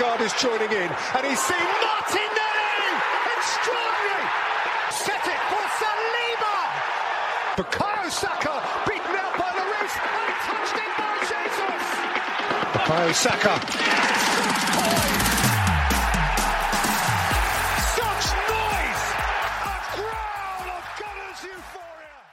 [0.00, 2.88] Odegaard is joining in, and he's seen Martinelli!
[3.36, 4.26] Extraordinary!
[4.92, 6.56] Set it for Saliba!
[7.56, 11.84] Bukayo Saka beaten out by Lloris and touched in by Jesus!
[12.72, 13.60] Bukayo Saka.
[17.92, 19.04] Such noise!
[19.66, 20.00] A
[20.64, 22.24] of Gunners euphoria!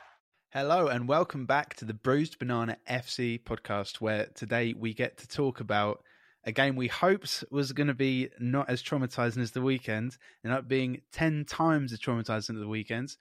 [0.52, 5.28] Hello and welcome back to the Bruised Banana FC podcast, where today we get to
[5.28, 6.02] talk about
[6.48, 10.54] a game we hoped was going to be not as traumatizing as the weekend, and
[10.54, 13.16] up being 10 times as traumatizing as the weekend.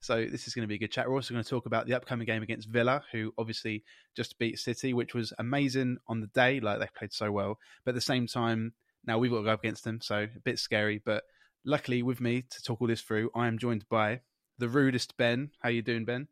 [0.00, 1.08] So, this is going to be a good chat.
[1.08, 3.84] We're also going to talk about the upcoming game against Villa, who obviously
[4.16, 6.58] just beat City, which was amazing on the day.
[6.58, 7.58] Like, they played so well.
[7.84, 8.72] But at the same time,
[9.06, 11.00] now we've got to go up against them, so a bit scary.
[11.02, 11.22] But
[11.64, 14.20] luckily, with me to talk all this through, I am joined by
[14.58, 15.52] the rudest Ben.
[15.62, 16.26] How you doing, Ben?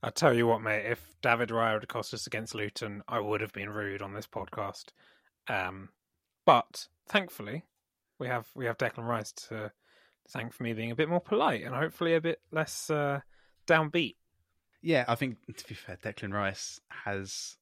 [0.00, 0.86] I tell you what, mate.
[0.86, 4.28] If David Raya had cost us against Luton, I would have been rude on this
[4.28, 4.90] podcast.
[5.48, 5.90] Um,
[6.46, 7.64] but thankfully,
[8.18, 9.72] we have we have Declan Rice to
[10.30, 13.20] thank for me being a bit more polite and hopefully a bit less uh,
[13.66, 14.16] downbeat.
[14.82, 17.56] Yeah, I think to be fair, Declan Rice has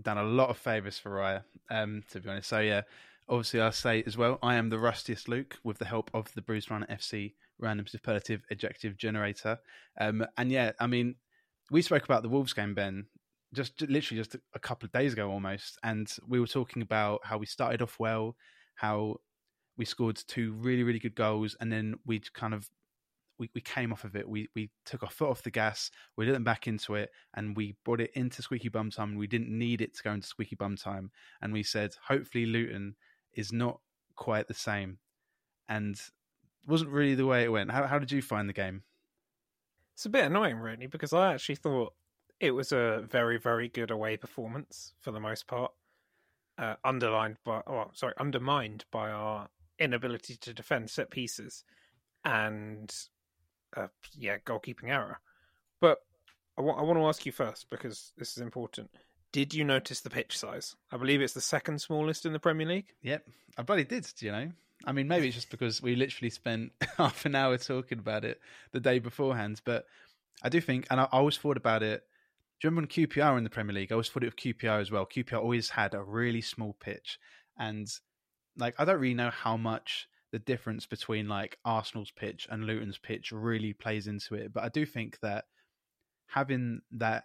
[0.00, 1.42] done a lot of favours for Raya.
[1.70, 2.82] Um, to be honest, so yeah,
[3.28, 4.38] obviously I'll say as well.
[4.42, 8.42] I am the rustiest Luke with the help of the Bruised Banana FC random superlative
[8.50, 9.58] adjective generator.
[9.98, 11.16] Um, and yeah, I mean,
[11.70, 13.06] we spoke about the Wolves game, Ben,
[13.54, 17.38] just literally just a couple of days ago almost, and we were talking about how
[17.38, 18.36] we started off well,
[18.74, 19.16] how
[19.76, 22.68] we scored two really really good goals, and then we kind of
[23.38, 24.28] we, we came off of it.
[24.28, 27.76] We we took our foot off the gas, we didn't back into it, and we
[27.84, 29.16] brought it into squeaky bum time.
[29.16, 31.10] We didn't need it to go into squeaky bum time,
[31.40, 32.96] and we said hopefully Luton
[33.32, 33.80] is not
[34.14, 34.98] quite the same,
[35.68, 36.00] and
[36.66, 37.70] wasn't really the way it went.
[37.70, 38.82] How how did you find the game?
[39.94, 41.94] It's a bit annoying, really, because I actually thought
[42.40, 45.72] it was a very very good away performance for the most part,
[46.58, 49.48] uh, underlined by oh sorry undermined by our
[49.78, 51.64] inability to defend set pieces
[52.24, 52.94] and
[53.76, 55.20] uh, yeah goalkeeping error.
[55.80, 55.98] But
[56.58, 58.90] I want to ask you first because this is important.
[59.32, 60.74] Did you notice the pitch size?
[60.90, 62.94] I believe it's the second smallest in the Premier League.
[63.02, 64.10] Yep, I bloody did.
[64.20, 64.50] You know,
[64.86, 68.40] I mean, maybe it's just because we literally spent half an hour talking about it
[68.72, 69.60] the day beforehand.
[69.64, 69.86] But
[70.42, 72.04] I do think, and I, I always thought about it.
[72.58, 73.92] Do you remember when QPR in the Premier League?
[73.92, 75.06] I always thought it with QPR as well.
[75.06, 77.18] QPR always had a really small pitch,
[77.58, 77.86] and
[78.56, 82.98] like I don't really know how much the difference between like Arsenal's pitch and Luton's
[82.98, 84.52] pitch really plays into it.
[84.52, 85.44] But I do think that
[86.28, 87.24] having that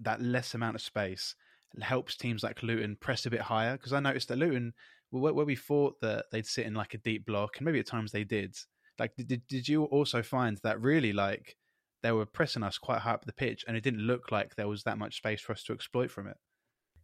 [0.00, 1.36] that less amount of space
[1.80, 3.76] helps teams like Luton press a bit higher.
[3.76, 4.72] Because I noticed that Luton,
[5.10, 7.86] where, where we thought that they'd sit in like a deep block, and maybe at
[7.86, 8.56] times they did.
[8.98, 11.56] Like, did did you also find that really like
[12.04, 14.68] they were pressing us quite high up the pitch, and it didn't look like there
[14.68, 16.36] was that much space for us to exploit from it?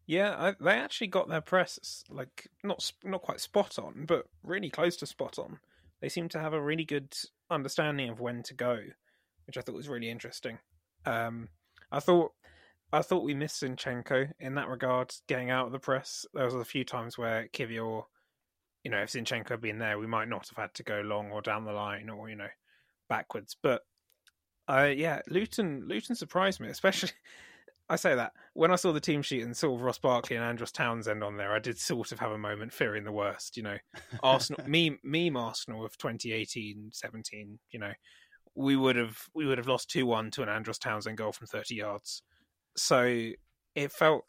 [0.06, 4.68] Yeah, I, they actually got their press like not not quite spot on, but really
[4.68, 5.58] close to spot on.
[6.02, 7.14] They seem to have a really good
[7.50, 8.78] understanding of when to go,
[9.46, 10.58] which I thought was really interesting.
[11.06, 11.48] Um,
[11.90, 12.32] I thought
[12.92, 16.26] I thought we missed Zinchenko in that regard, getting out of the press.
[16.34, 18.04] There was a few times where Kivior,
[18.84, 21.30] you know, if Zinchenko had been there, we might not have had to go long
[21.30, 22.48] or down the line or you know
[23.08, 23.56] backwards.
[23.62, 23.80] But
[24.70, 27.10] uh, yeah, Luton Luton surprised me, especially.
[27.88, 30.70] I say that when I saw the team sheet and saw Ross Barkley and Andros
[30.70, 33.56] Townsend on there, I did sort of have a moment fearing the worst.
[33.56, 33.76] You know,
[34.22, 37.58] Arsenal, meme, meme Arsenal of 2018, 17.
[37.70, 37.92] You know,
[38.54, 41.48] we would have we would have lost two one to an Andros Townsend goal from
[41.48, 42.22] 30 yards.
[42.76, 43.32] So
[43.74, 44.24] it felt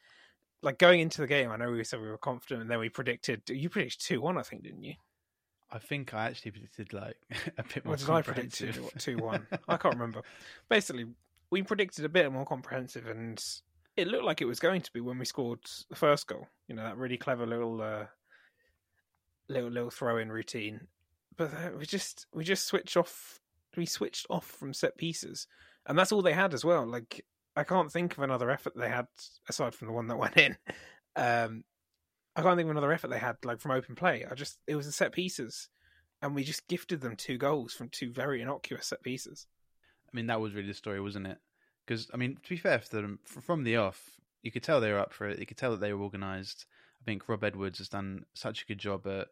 [0.62, 1.52] like going into the game.
[1.52, 3.42] I know we said we were confident, and then we predicted.
[3.48, 4.94] You predicted two one, I think, didn't you?
[5.70, 7.16] I think I actually predicted like
[7.58, 7.92] a bit more.
[7.92, 8.62] What did I predict?
[8.98, 9.46] Two one.
[9.68, 10.22] I can't remember.
[10.68, 11.06] Basically,
[11.50, 13.42] we predicted a bit more comprehensive, and
[13.96, 16.46] it looked like it was going to be when we scored the first goal.
[16.68, 18.06] You know that really clever little uh,
[19.48, 20.86] little little throw in routine.
[21.36, 23.40] But uh, we just we just switched off.
[23.76, 25.46] We switched off from set pieces,
[25.86, 26.86] and that's all they had as well.
[26.86, 27.24] Like
[27.56, 29.06] I can't think of another effort they had
[29.48, 30.56] aside from the one that went in.
[31.18, 31.64] Um,
[32.36, 34.26] I can't think of another effort they had like from open play.
[34.30, 35.68] I just it was the set pieces,
[36.20, 39.46] and we just gifted them two goals from two very innocuous set pieces.
[40.06, 41.38] I mean, that was really the story, wasn't it?
[41.86, 44.92] Because I mean, to be fair to them, from the off, you could tell they
[44.92, 45.38] were up for it.
[45.38, 46.66] You could tell that they were organised.
[47.00, 49.28] I think Rob Edwards has done such a good job at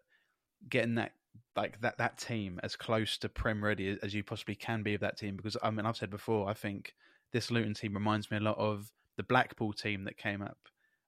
[0.68, 1.12] getting that
[1.56, 5.02] like that that team as close to Prem ready as you possibly can be of
[5.02, 5.36] that team.
[5.36, 6.94] Because I mean, I've said before, I think
[7.32, 10.56] this Luton team reminds me a lot of the Blackpool team that came up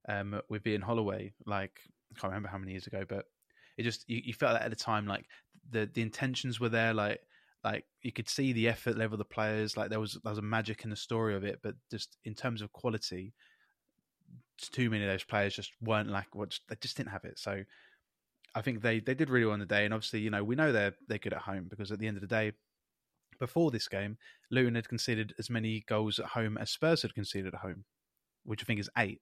[0.09, 1.33] um, with Ian Holloway.
[1.47, 1.81] Like
[2.15, 3.27] I can't remember how many years ago, but
[3.77, 5.27] it just you, you felt that at the time, like
[5.71, 7.21] the the intentions were there, like
[7.65, 10.39] like you could see the effort level of the players like there was there was
[10.39, 13.33] a magic in the story of it but just in terms of quality
[14.59, 17.39] too many of those players just weren't like what they just didn't have it.
[17.39, 17.63] So
[18.55, 20.55] I think they they did really well on the day, and obviously you know we
[20.55, 22.53] know they're they're good at home because at the end of the day.
[23.39, 24.17] Before this game,
[24.51, 27.85] Luton had conceded as many goals at home as Spurs had conceded at home,
[28.45, 29.21] which I think is eight.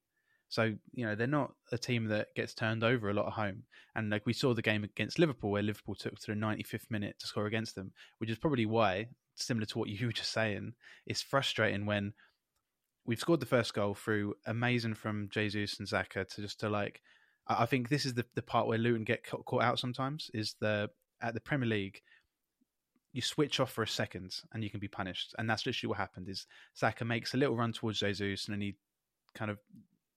[0.49, 3.65] So you know they're not a team that gets turned over a lot at home.
[3.97, 7.17] And like we saw the game against Liverpool, where Liverpool took to the 95th minute
[7.21, 10.75] to score against them, which is probably why, similar to what you were just saying,
[11.07, 12.13] it's frustrating when
[13.07, 17.01] we've scored the first goal through amazing from Jesus and Xhaka to just to like.
[17.47, 20.91] I think this is the the part where Luton get caught out sometimes is the
[21.21, 22.01] at the Premier League.
[23.13, 25.99] You switch off for a second and you can be punished, and that's literally what
[25.99, 26.29] happened.
[26.29, 26.47] Is
[26.81, 28.77] Xhaka makes a little run towards Jesus and then he
[29.35, 29.59] kind of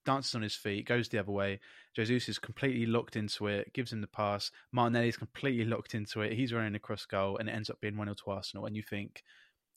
[0.07, 1.59] dances on his feet, goes the other way.
[1.95, 4.49] Jesus is completely locked into it, gives him the pass.
[4.71, 6.33] Martinelli's completely locked into it.
[6.33, 8.65] He's running across goal, and it ends up being 1 0 to Arsenal.
[8.65, 9.23] And you think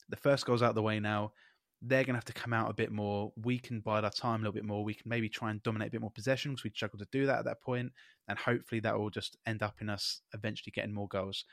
[0.08, 1.32] the first goal's out of the way now.
[1.82, 3.32] They're going to have to come out a bit more.
[3.42, 4.84] We can bide our time a little bit more.
[4.84, 7.26] We can maybe try and dominate a bit more possession because we struggled to do
[7.26, 7.86] that at that point.
[7.86, 7.92] point,
[8.28, 11.44] and hopefully that will just end up in us eventually getting more goals.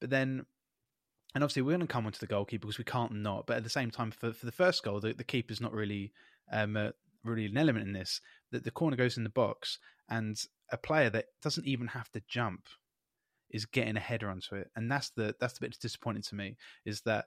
[0.00, 0.46] But then
[1.34, 3.46] and obviously we're going to come onto the goalkeeper because we can't not.
[3.46, 6.12] But at the same time, for, for the first goal, the, the keeper's not really
[6.50, 6.90] um, uh,
[7.26, 8.20] really an element in this
[8.52, 9.78] that the corner goes in the box
[10.08, 10.36] and
[10.70, 12.68] a player that doesn't even have to jump
[13.50, 16.34] is getting a header onto it, and that's the that's the bit that's disappointing to
[16.34, 17.26] me is that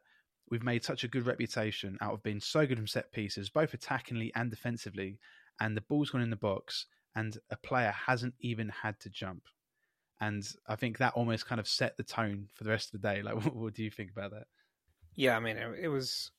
[0.50, 3.74] we've made such a good reputation out of being so good from set pieces, both
[3.74, 5.19] attackingly and defensively,
[5.60, 9.44] and the ball's gone in the box, and a player hasn't even had to jump,
[10.19, 13.07] and I think that almost kind of set the tone for the rest of the
[13.07, 13.22] day.
[13.22, 14.48] Like, what, what do you think about that?
[15.16, 16.31] Yeah, I mean, it, it was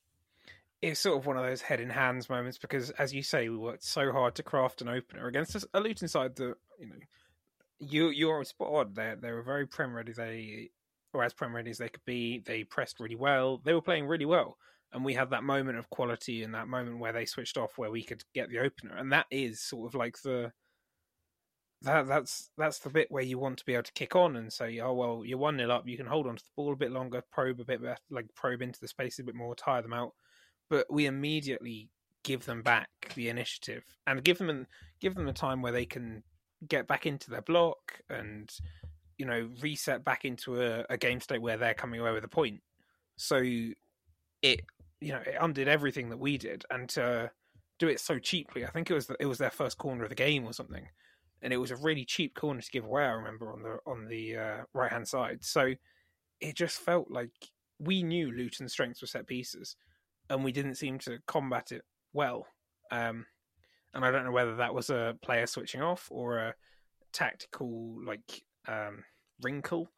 [0.82, 3.56] it's sort of one of those head in hands moments because, as you say, we
[3.56, 6.96] worked so hard to craft an opener against a Luton side that you know
[7.78, 8.94] you you're spot on.
[8.94, 10.12] They they were very prem ready.
[10.12, 10.70] They
[11.12, 12.38] or as prem ready as they could be.
[12.38, 13.60] They pressed really well.
[13.64, 14.56] They were playing really well,
[14.92, 17.90] and we had that moment of quality and that moment where they switched off, where
[17.90, 20.52] we could get the opener, and that is sort of like the
[21.82, 24.50] that that's that's the bit where you want to be able to kick on and
[24.50, 26.76] say, oh well, you're one nil up, you can hold on to the ball a
[26.76, 27.80] bit longer, probe a bit
[28.10, 30.12] like probe into the space a bit more, tire them out
[30.70, 31.90] but we immediately
[32.22, 34.66] give them back the initiative and give them
[35.00, 36.22] give them a time where they can
[36.68, 38.50] get back into their block and
[39.18, 42.28] you know reset back into a, a game state where they're coming away with a
[42.28, 42.60] point.
[43.16, 44.60] So it
[45.00, 47.30] you know it undid everything that we did, and to
[47.78, 50.10] do it so cheaply, I think it was the, it was their first corner of
[50.10, 50.86] the game or something,
[51.42, 53.02] and it was a really cheap corner to give away.
[53.02, 55.74] I remember on the on the uh, right hand side, so
[56.40, 57.32] it just felt like
[57.78, 59.76] we knew Luton's strengths were set pieces,
[60.30, 61.82] and we didn't seem to combat it
[62.12, 62.46] well.
[62.90, 63.26] Um,
[63.92, 66.54] and I don't know whether that was a player switching off or a
[67.12, 69.04] tactical like um,
[69.42, 69.90] wrinkle,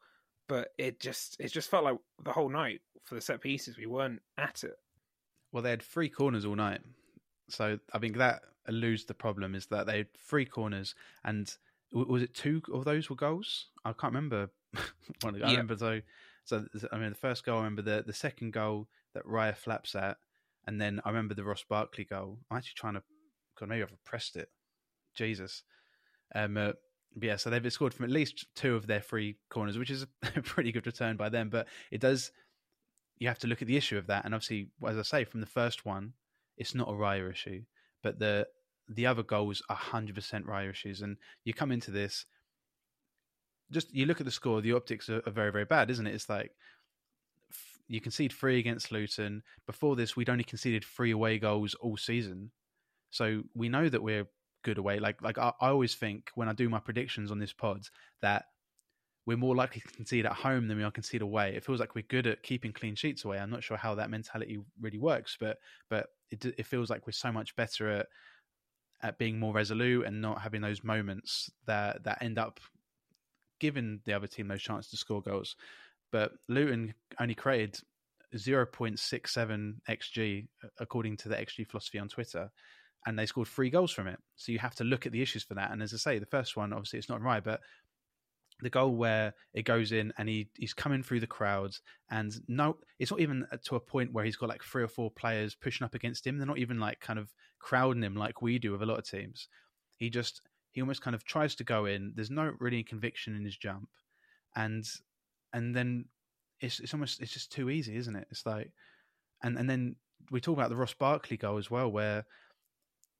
[0.49, 3.85] but it just it just felt like the whole night for the set pieces we
[3.85, 4.75] weren't at it.
[5.51, 6.81] Well, they had three corners all night,
[7.49, 11.53] so I think that alludes the problem is that they had three corners, and
[11.91, 13.67] was it two of those were goals?
[13.85, 14.49] I can't remember.
[15.21, 16.01] One, I remember though.
[16.45, 17.57] So I mean, the first goal.
[17.57, 20.17] I remember the the second goal that Raya flaps at,
[20.65, 22.39] and then I remember the Ross Barkley goal.
[22.49, 23.03] I'm actually trying to,
[23.59, 24.49] God, maybe I've pressed it.
[25.15, 25.63] Jesus.
[26.33, 26.71] Um, uh,
[27.21, 30.05] yeah, so they've scored from at least two of their three corners, which is
[30.35, 31.49] a pretty good return by them.
[31.49, 32.31] But it does,
[33.19, 34.25] you have to look at the issue of that.
[34.25, 36.13] And obviously, as I say, from the first one,
[36.57, 37.63] it's not a Raya issue,
[38.01, 38.47] but the
[38.89, 41.01] the other goals are hundred percent Raya issues.
[41.01, 42.25] And you come into this,
[43.71, 46.13] just you look at the score, the optics are, are very very bad, isn't it?
[46.13, 46.51] It's like
[47.93, 49.43] you concede three against Luton.
[49.67, 52.51] Before this, we'd only conceded three away goals all season,
[53.11, 54.27] so we know that we're
[54.63, 54.99] good away.
[54.99, 57.83] Like like I, I always think when I do my predictions on this pod
[58.21, 58.45] that
[59.25, 61.55] we're more likely to concede at home than we are concede away.
[61.55, 63.39] It feels like we're good at keeping clean sheets away.
[63.39, 65.59] I'm not sure how that mentality really works, but
[65.89, 68.07] but it it feels like we're so much better at
[69.01, 72.59] at being more resolute and not having those moments that that end up
[73.59, 75.55] giving the other team those chances to score goals
[76.13, 77.79] but Luton only created
[78.35, 82.49] 0.67 xg uh, according to the xg philosophy on Twitter,
[83.05, 84.19] and they scored three goals from it.
[84.35, 85.71] So you have to look at the issues for that.
[85.71, 87.59] And as I say, the first one obviously it's not right, but
[88.61, 92.77] the goal where it goes in and he he's coming through the crowds and no
[92.99, 95.55] it's not even uh, to a point where he's got like three or four players
[95.55, 98.71] pushing up against him they're not even like kind of crowding him like we do
[98.71, 99.49] with a lot of teams
[99.97, 100.39] he just
[100.71, 103.89] he almost kind of tries to go in there's no really conviction in his jump
[104.55, 104.85] and
[105.53, 106.05] and then
[106.59, 108.27] it's it's almost it's just too easy, isn't it?
[108.31, 108.71] It's like,
[109.43, 109.95] and and then
[110.31, 112.25] we talk about the Ross Barkley goal as well, where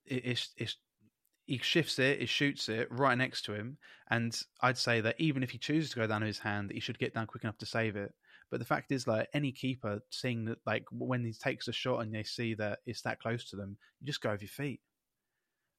[0.06, 0.78] it, it's it's
[1.46, 3.78] he shifts it, he shoots it right next to him,
[4.10, 6.80] and I'd say that even if he chooses to go down to his hand, he
[6.80, 8.14] should get down quick enough to save it.
[8.50, 12.00] But the fact is, like any keeper, seeing that, like when he takes a shot
[12.00, 14.80] and they see that it's that close to them, you just go with your feet.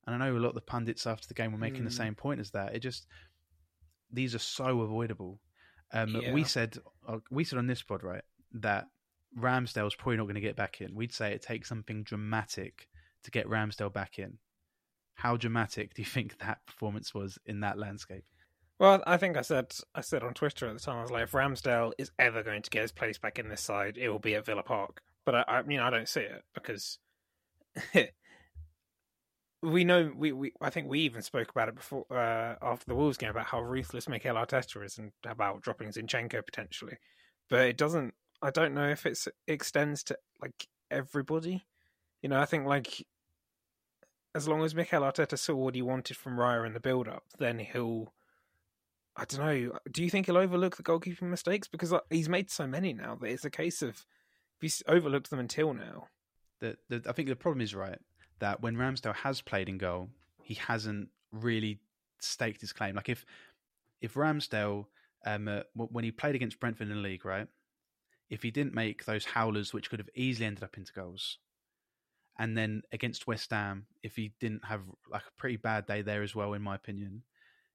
[0.07, 1.97] And I know a lot of the pundits after the game were making the Mm.
[1.97, 2.75] same point as that.
[2.75, 3.07] It just
[4.13, 5.41] these are so avoidable.
[5.95, 6.33] Um, Yeah.
[6.33, 6.77] We said
[7.09, 8.89] uh, we said on this pod right that
[9.39, 10.95] Ramsdale's probably not going to get back in.
[10.95, 12.89] We'd say it takes something dramatic
[13.23, 14.39] to get Ramsdale back in.
[15.15, 18.25] How dramatic do you think that performance was in that landscape?
[18.79, 21.23] Well, I think I said I said on Twitter at the time I was like,
[21.23, 24.19] if Ramsdale is ever going to get his place back in this side, it will
[24.19, 25.01] be at Villa Park.
[25.25, 26.99] But I, I mean, I don't see it because
[29.64, 32.94] we know we, we I think we even spoke about it before uh, after the
[32.94, 36.99] Wolves game about how ruthless Mikel Arteta is and about dropping Zinchenko potentially.
[37.49, 38.14] But it doesn't.
[38.42, 41.64] I don't know if it extends to like everybody.
[42.23, 43.06] You know, I think like
[44.35, 47.59] as long as Mikel Arteta saw what he wanted from Raya in the build-up, then
[47.59, 48.12] he'll.
[49.16, 49.78] I don't know.
[49.90, 53.28] Do you think he'll overlook the goalkeeping mistakes because he's made so many now that
[53.28, 56.09] it's a case of if he's overlooked them until now.
[56.61, 57.99] The, the, I think the problem is right
[58.41, 60.09] that when Ramsdale has played in goal,
[60.43, 61.81] he hasn't really
[62.21, 62.95] staked his claim.
[62.95, 63.25] Like if
[64.00, 64.87] if Ramsdale,
[65.25, 67.47] um, uh, when he played against Brentford in the league, right,
[68.29, 71.38] if he didn't make those howlers which could have easily ended up into goals,
[72.38, 76.23] and then against West Ham, if he didn't have like a pretty bad day there
[76.23, 77.23] as well, in my opinion,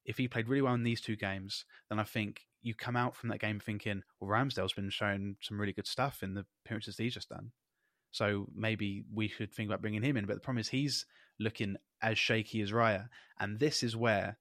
[0.06, 3.16] if he played really well in these two games, then I think you come out
[3.16, 6.98] from that game thinking, well, Ramsdale's been showing some really good stuff in the appearances
[6.98, 7.52] he's just done.
[8.12, 10.26] So maybe we should think about bringing him in.
[10.26, 11.06] But the problem is he's
[11.40, 13.10] looking as shaky as Raya.
[13.40, 14.38] And this is where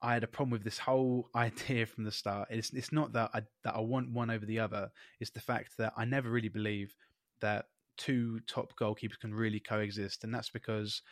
[0.00, 2.48] I had a problem with this whole idea from the start.
[2.50, 4.90] It's it's not that I that I want one over the other.
[5.20, 6.94] It's the fact that I never really believe
[7.40, 11.02] that two top goalkeepers can really coexist, and that's because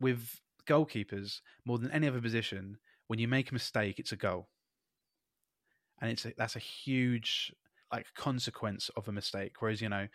[0.00, 4.48] with goalkeepers, more than any other position, when you make a mistake, it's a goal,
[6.00, 7.52] and it's a, that's a huge
[7.92, 9.54] like consequence of a mistake.
[9.60, 10.08] Whereas you know,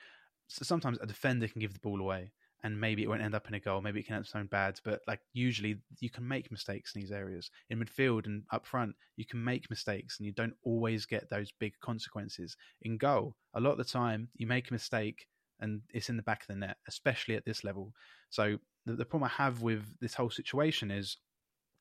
[0.48, 2.32] sometimes a defender can give the ball away,
[2.64, 3.82] and maybe it won't end up in a goal.
[3.82, 7.02] Maybe it can end up something bad, but like usually you can make mistakes in
[7.02, 7.52] these areas.
[7.70, 11.52] In midfield and up front, you can make mistakes, and you don't always get those
[11.60, 12.56] big consequences.
[12.82, 15.28] In goal, a lot of the time you make a mistake
[15.60, 17.94] and it's in the back of the net, especially at this level.
[18.30, 21.18] So the, the problem I have with this whole situation is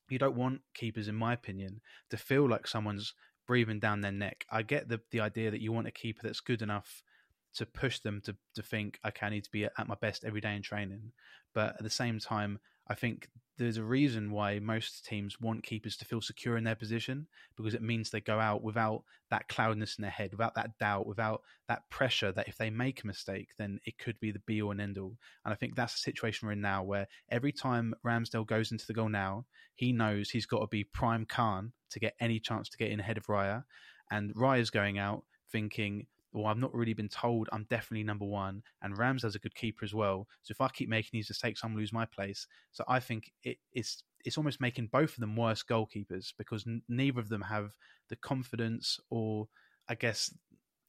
[0.08, 1.80] you don't want keepers, in my opinion,
[2.10, 3.14] to feel like someone's
[3.46, 4.44] breathing down their neck.
[4.50, 7.02] I get the the idea that you want a keeper that's good enough
[7.54, 10.40] to push them to to think, okay, I need to be at my best every
[10.40, 11.12] day in training.
[11.54, 12.58] But at the same time,
[12.88, 16.74] I think there's a reason why most teams want keepers to feel secure in their
[16.74, 20.76] position because it means they go out without that cloudness in their head, without that
[20.78, 24.40] doubt, without that pressure that if they make a mistake, then it could be the
[24.40, 25.16] be all and end all.
[25.44, 28.86] And I think that's the situation we're in now where every time Ramsdale goes into
[28.86, 29.46] the goal now,
[29.76, 33.00] he knows he's got to be prime Kahn to get any chance to get in
[33.00, 33.64] ahead of Raya.
[34.10, 38.62] And Raya's going out thinking, well, I've not really been told I'm definitely number one,
[38.82, 40.26] and Ramsdale's a good keeper as well.
[40.42, 42.46] So if I keep making these mistakes, I'm lose my place.
[42.72, 46.82] So I think it, it's it's almost making both of them worse goalkeepers because n-
[46.88, 47.76] neither of them have
[48.08, 49.48] the confidence or,
[49.88, 50.34] I guess,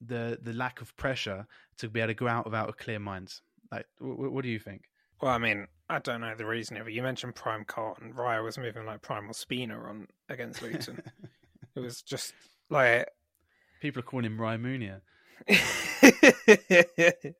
[0.02, 1.46] the the lack of pressure
[1.78, 3.32] to be able to go out without a clear mind.
[3.72, 4.86] Like, w- what do you think?
[5.22, 6.92] Well, I mean, I don't know the reason it.
[6.92, 8.14] You mentioned Prime Carton.
[8.14, 11.02] Raya was moving like Primal Spina on against Luton.
[11.76, 12.34] it was just
[12.70, 13.08] like
[13.80, 15.02] people are calling him Raimunia.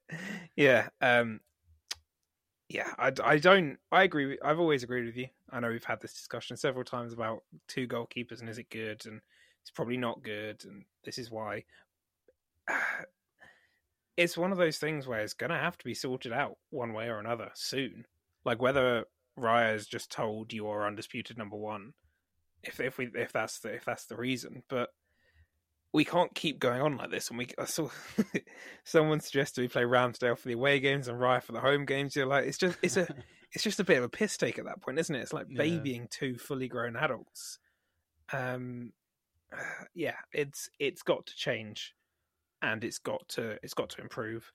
[0.56, 1.40] yeah, um,
[2.70, 2.94] yeah.
[2.98, 3.78] I, I don't.
[3.92, 4.26] I agree.
[4.28, 5.28] With, I've always agreed with you.
[5.52, 9.06] I know we've had this discussion several times about two goalkeepers and is it good
[9.06, 9.22] and
[9.62, 11.64] it's probably not good and this is why.
[14.18, 16.94] It's one of those things where it's going to have to be sorted out one
[16.94, 18.06] way or another soon.
[18.46, 19.04] Like whether
[19.36, 21.92] Raya's just told you are undisputed number one,
[22.64, 24.90] if if we if that's the if that's the reason, but
[25.96, 27.30] we can't keep going on like this.
[27.30, 27.88] And we I saw
[28.84, 32.18] someone suggested we play Ramsdale for the away games and Raya for the home games.
[32.18, 33.08] You're like, it's just it's a
[33.54, 35.22] it's just a bit of a piss take at that point, isn't it?
[35.22, 35.58] It's like Yeah.
[35.58, 37.60] babying two fully grown adults.
[38.34, 38.92] Um,
[39.96, 41.96] yeah, it's it's got to change,
[42.62, 44.52] and it's got to it's got to improve.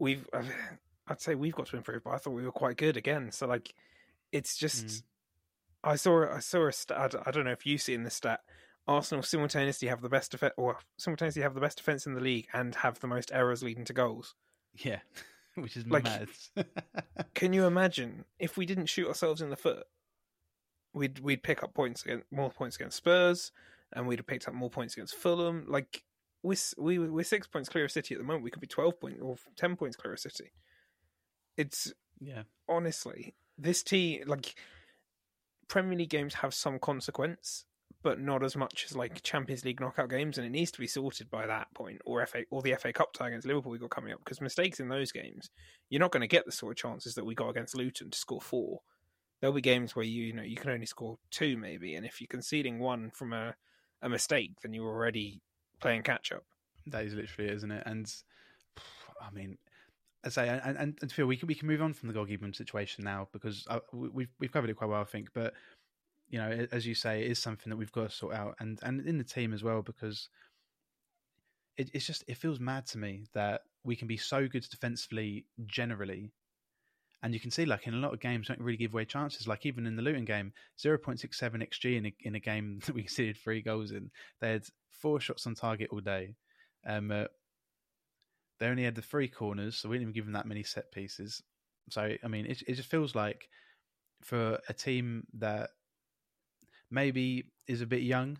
[0.00, 0.28] We've
[1.06, 3.30] I'd say we've got to improve, but I thought we were quite good again.
[3.30, 3.72] So like,
[4.32, 5.02] it's just Mm.
[5.84, 7.14] I saw I saw a stat.
[7.24, 8.40] I don't know if you've seen this stat.
[8.88, 12.48] Arsenal simultaneously have the best defense, or simultaneously have the best defense in the league,
[12.52, 14.34] and have the most errors leading to goals.
[14.74, 15.00] Yeah,
[15.54, 16.28] which is Like- mad.
[17.34, 19.84] Can you imagine if we didn't shoot ourselves in the foot?
[20.94, 23.52] We'd we'd pick up points against more points against Spurs,
[23.92, 25.64] and we'd have picked up more points against Fulham.
[25.66, 26.02] Like
[26.42, 28.44] we're s- we we're six points clear of City at the moment.
[28.44, 30.52] We could be twelve points or ten points clear of City.
[31.56, 34.54] It's yeah, honestly, this team like
[35.68, 37.64] Premier League games have some consequence,
[38.02, 40.86] but not as much as like Champions League knockout games, and it needs to be
[40.86, 43.90] sorted by that point, or FA or the FA Cup tie against Liverpool we got
[43.90, 44.18] coming up.
[44.24, 45.50] Because mistakes in those games,
[45.88, 48.18] you're not going to get the sort of chances that we got against Luton to
[48.18, 48.80] score four.
[49.40, 52.20] There'll be games where you, you know you can only score two maybe, and if
[52.20, 53.54] you're conceding one from a
[54.02, 55.40] a mistake, then you're already
[55.80, 56.44] playing catch up.
[56.86, 57.82] That is literally, it, isn't it?
[57.86, 58.12] And
[59.20, 59.58] I mean,
[60.24, 63.04] I say, and, and, Phil, we can we can move on from the goalkeeping situation
[63.04, 65.28] now because uh, I, we've we've covered it quite well, I think.
[65.32, 65.54] But
[66.32, 68.80] you know, as you say, it is something that we've got to sort out, and
[68.82, 70.30] and in the team as well, because
[71.76, 75.44] it, it's just it feels mad to me that we can be so good defensively
[75.66, 76.32] generally,
[77.22, 79.46] and you can see like in a lot of games don't really give away chances.
[79.46, 82.40] Like even in the Luton game, zero point six seven xG in a, in a
[82.40, 84.10] game that we conceded three goals in.
[84.40, 86.34] They had four shots on target all day.
[86.86, 87.24] Um, uh,
[88.58, 90.92] they only had the three corners, so we didn't even give them that many set
[90.92, 91.42] pieces.
[91.90, 93.50] So I mean, it it just feels like
[94.22, 95.70] for a team that
[96.92, 98.38] maybe is a bit young.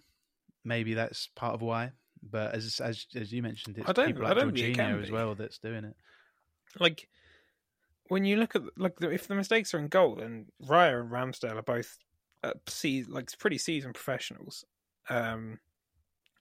[0.64, 1.92] Maybe that's part of why.
[2.22, 4.94] But as as as you mentioned, it's I don't- people I like don't it can
[4.98, 5.96] Jorginho as well that's doing it.
[6.78, 7.08] Like
[8.08, 11.10] when you look at like the, if the mistakes are in goal, then Raya and
[11.10, 11.98] Ramsdale are both
[12.44, 14.64] uh, se- like pretty seasoned professionals,
[15.08, 15.58] um,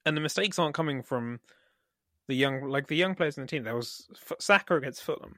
[0.05, 1.39] and the mistakes aren't coming from
[2.27, 3.63] the young like the young players in the team.
[3.63, 5.35] There was F- Saka against Fulham,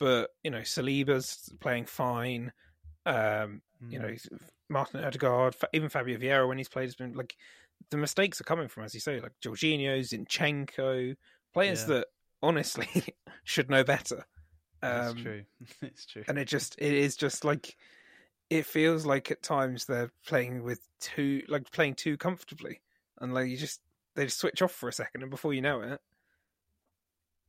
[0.00, 2.52] but you know Saliba's playing fine.
[3.06, 4.38] Um, you know, Mm.
[4.68, 7.36] Martin Odegaard, even Fabio Vieira when he's played has been like
[7.90, 11.16] the mistakes are coming from, as you say, like Jorginho, Zinchenko,
[11.54, 11.86] players Yeah.
[11.86, 12.06] that
[12.42, 12.88] honestly
[13.44, 14.24] should know better.
[14.82, 15.42] It's Um, true.
[15.82, 16.24] it's true.
[16.28, 17.76] and it just it is just like
[18.50, 22.80] it feels like at times they're playing with too like playing too comfortably,
[23.20, 23.80] and like you just
[24.14, 26.00] they just switch off for a second, and before you know it,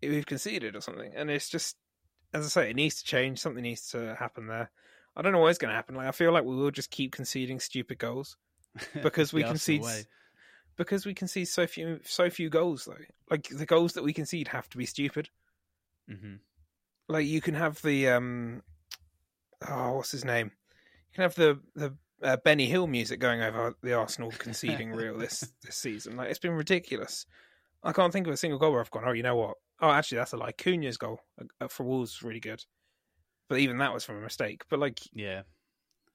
[0.01, 1.11] we've conceded or something.
[1.15, 1.77] And it's just
[2.33, 3.39] as I say, it needs to change.
[3.39, 4.69] Something needs to happen there.
[5.15, 5.95] I don't know what's going to happen.
[5.95, 8.37] Like I feel like we will just keep conceding stupid goals
[9.03, 9.81] because we concede
[10.77, 13.05] because we concede so few so few goals though.
[13.29, 15.29] Like the goals that we concede have to be stupid.
[16.09, 16.39] Mhm.
[17.07, 18.61] Like you can have the um
[19.67, 20.51] oh what's his name?
[21.11, 25.17] You can have the the uh, Benny Hill music going over the Arsenal conceding reel
[25.17, 26.17] this this season.
[26.17, 27.25] Like it's been ridiculous.
[27.83, 29.55] I can't think of a single goal where I've gone, oh, you know what?
[29.79, 30.51] Oh, actually, that's a lie.
[30.51, 31.21] Cunha's goal
[31.69, 32.63] for Wolves really good,
[33.49, 34.63] but even that was from a mistake.
[34.69, 35.41] But like, Yeah.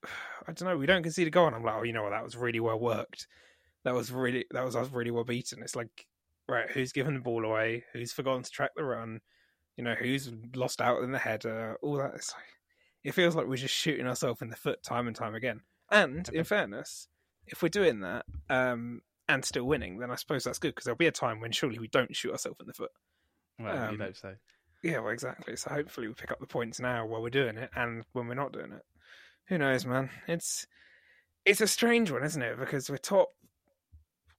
[0.46, 0.76] I don't know.
[0.76, 2.10] We don't concede a goal, and I'm like, oh, you know what?
[2.10, 3.26] That was really well worked.
[3.84, 5.62] That was really that was us really well beaten.
[5.62, 6.06] It's like,
[6.48, 7.84] right, who's given the ball away?
[7.92, 9.20] Who's forgotten to track the run?
[9.76, 11.76] You know, who's lost out in the header?
[11.82, 12.14] All that.
[12.14, 12.44] It's like,
[13.02, 15.60] it feels like we're just shooting ourselves in the foot time and time again.
[15.90, 17.08] And in fairness,
[17.46, 20.96] if we're doing that um, and still winning, then I suppose that's good because there'll
[20.96, 22.90] be a time when surely we don't shoot ourselves in the foot.
[23.58, 24.34] Well, Um, you'd hope so.
[24.84, 25.56] Yeah, well, exactly.
[25.56, 28.34] So hopefully we pick up the points now while we're doing it, and when we're
[28.34, 28.82] not doing it,
[29.48, 30.10] who knows, man?
[30.28, 30.66] It's
[31.46, 32.58] it's a strange one, isn't it?
[32.58, 33.30] Because we're top,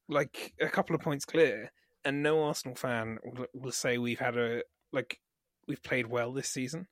[0.07, 1.71] like a couple of points clear,
[2.05, 4.61] and no Arsenal fan will, will say we've had a
[4.93, 5.19] like
[5.67, 6.85] we've played well this season.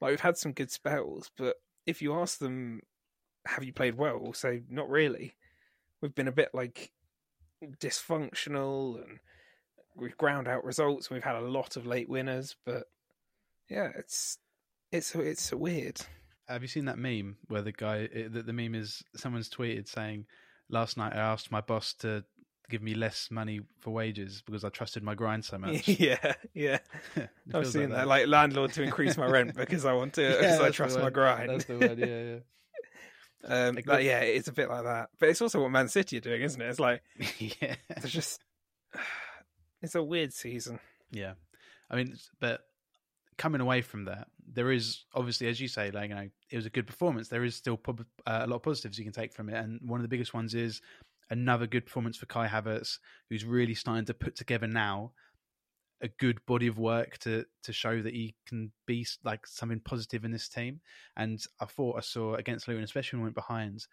[0.00, 2.82] Like we've had some good spells, but if you ask them,
[3.44, 4.20] have you played well?
[4.20, 5.34] We'll say not really.
[6.00, 6.92] We've been a bit like
[7.80, 9.18] dysfunctional and
[9.96, 11.10] we've ground out results.
[11.10, 12.84] We've had a lot of late winners, but
[13.68, 14.38] yeah, it's
[14.90, 16.00] it's it's weird.
[16.48, 19.88] Have you seen that meme where the guy, it- the, the meme is someone's tweeted
[19.88, 20.26] saying,
[20.68, 22.24] "Last night I asked my boss to
[22.70, 26.78] give me less money for wages because I trusted my grind so much." yeah, yeah.
[27.54, 28.08] I've seen like that.
[28.08, 31.10] Like landlord to increase my rent because I want to Yeah, because I trust my
[31.10, 31.50] grind.
[31.50, 31.98] That's the word.
[31.98, 32.38] Yeah,
[33.44, 35.10] um, Like, but yeah, it's a bit like that.
[35.18, 36.68] But it's also what Man City are doing, isn't it?
[36.68, 37.02] It's like
[37.38, 37.74] yeah, yeah.
[37.96, 38.40] there's just
[39.82, 40.78] it's a weird season.
[41.10, 41.34] Yeah,
[41.90, 42.62] I mean, but
[43.36, 46.66] coming away from that, there is obviously, as you say, like you know, it was
[46.66, 47.28] a good performance.
[47.28, 47.94] There is still uh,
[48.26, 50.54] a lot of positives you can take from it, and one of the biggest ones
[50.54, 50.80] is
[51.30, 55.12] another good performance for Kai Havertz, who's really starting to put together now
[56.02, 60.24] a good body of work to to show that he can be like something positive
[60.24, 60.80] in this team.
[61.16, 63.86] And I thought I saw against Luton, especially when we went behind,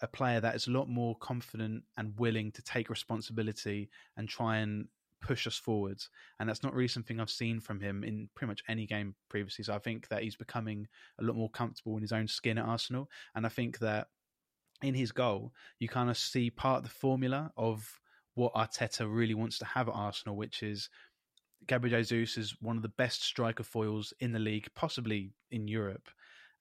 [0.00, 4.58] a player that is a lot more confident and willing to take responsibility and try
[4.58, 4.88] and
[5.26, 6.08] push us forwards.
[6.38, 9.64] And that's not really something I've seen from him in pretty much any game previously.
[9.64, 10.86] So I think that he's becoming
[11.20, 13.10] a lot more comfortable in his own skin at Arsenal.
[13.34, 14.06] And I think that
[14.82, 18.00] in his goal, you kind of see part of the formula of
[18.34, 20.88] what Arteta really wants to have at Arsenal, which is
[21.66, 26.08] Gabriel Jesus is one of the best striker foils in the league, possibly in Europe.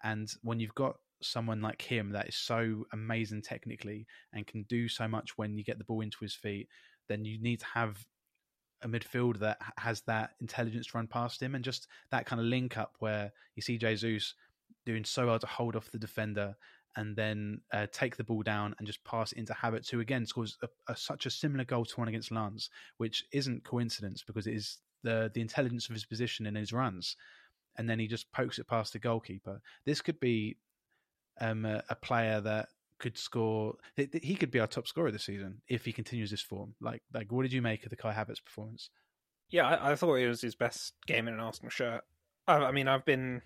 [0.04, 4.88] And when you've got someone like him that is so amazing technically and can do
[4.88, 6.68] so much when you get the ball into his feet,
[7.08, 8.04] then you need to have
[8.86, 12.46] a midfield that has that intelligence to run past him and just that kind of
[12.46, 14.36] link up where you see Jesus
[14.86, 16.56] doing so well to hold off the defender
[16.96, 20.58] and then uh, take the ball down and just pass into Havertz, who again scores
[20.64, 24.54] a, a, such a similar goal to one against Lens, which isn't coincidence because it
[24.54, 27.18] is the the intelligence of his position in his runs,
[27.78, 29.62] and then he just pokes it past the goalkeeper.
[29.86, 30.58] This could be
[31.42, 33.76] um, a, a player that could score.
[33.96, 36.76] He could be our top scorer this season if he continues this form.
[36.82, 38.90] Like, like, what did you make of the Kai Havertz performance?
[39.50, 42.02] Yeah, I, I thought it was his best game in an Arsenal shirt.
[42.48, 43.42] I, I, mean, I've been,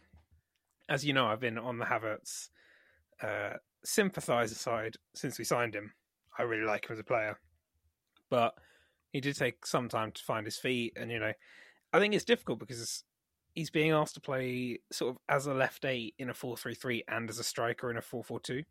[0.87, 2.49] as you know, I've been on the Havertz
[3.21, 5.93] uh, sympathiser side since we signed him.
[6.37, 7.37] I really like him as a player,
[8.29, 8.53] but
[9.11, 11.33] he did take some time to find his feet, and you know,
[11.91, 13.03] I think it's difficult because
[13.55, 16.75] he's being asked to play sort of as a left eight in a four three
[16.75, 18.63] three and as a striker in a four four two.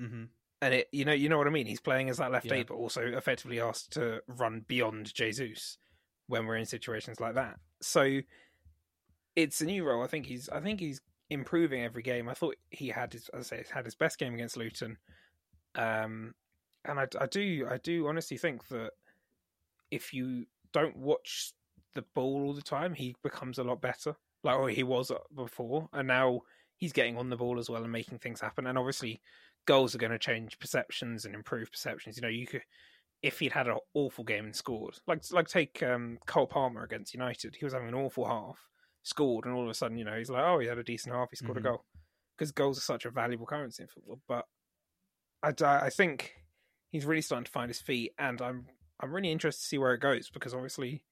[0.00, 0.24] Mm-hmm.
[0.60, 1.66] And it, you know, you know what I mean.
[1.66, 2.54] He's playing as that left yeah.
[2.54, 5.78] eight, but also effectively asked to run beyond Jesus
[6.26, 7.58] when we're in situations like that.
[7.80, 8.20] So
[9.36, 10.02] it's a new role.
[10.02, 12.28] I think he's, I think he's improving every game.
[12.28, 14.98] I thought he had, his, as I say, had his best game against Luton.
[15.76, 16.34] Um,
[16.84, 18.90] and I, I do, I do honestly think that
[19.90, 21.52] if you don't watch
[21.94, 24.16] the ball all the time, he becomes a lot better.
[24.42, 26.42] Like, oh, he was before, and now
[26.76, 28.66] he's getting on the ball as well and making things happen.
[28.66, 29.20] And obviously,
[29.68, 32.16] goals are going to change perceptions and improve perceptions.
[32.16, 32.62] You know, you could
[33.22, 37.12] if he'd had an awful game and scored, like like take um, Cole Palmer against
[37.12, 38.58] United, he was having an awful half,
[39.02, 41.14] scored, and all of a sudden, you know, he's like, oh, he had a decent
[41.14, 41.66] half, he scored mm-hmm.
[41.66, 41.84] a goal,
[42.36, 44.20] because goals are such a valuable currency in football.
[44.26, 44.44] But
[45.42, 46.32] I, I think
[46.90, 48.66] he's really starting to find his feet, and I'm
[49.00, 51.04] I'm really interested to see where it goes because obviously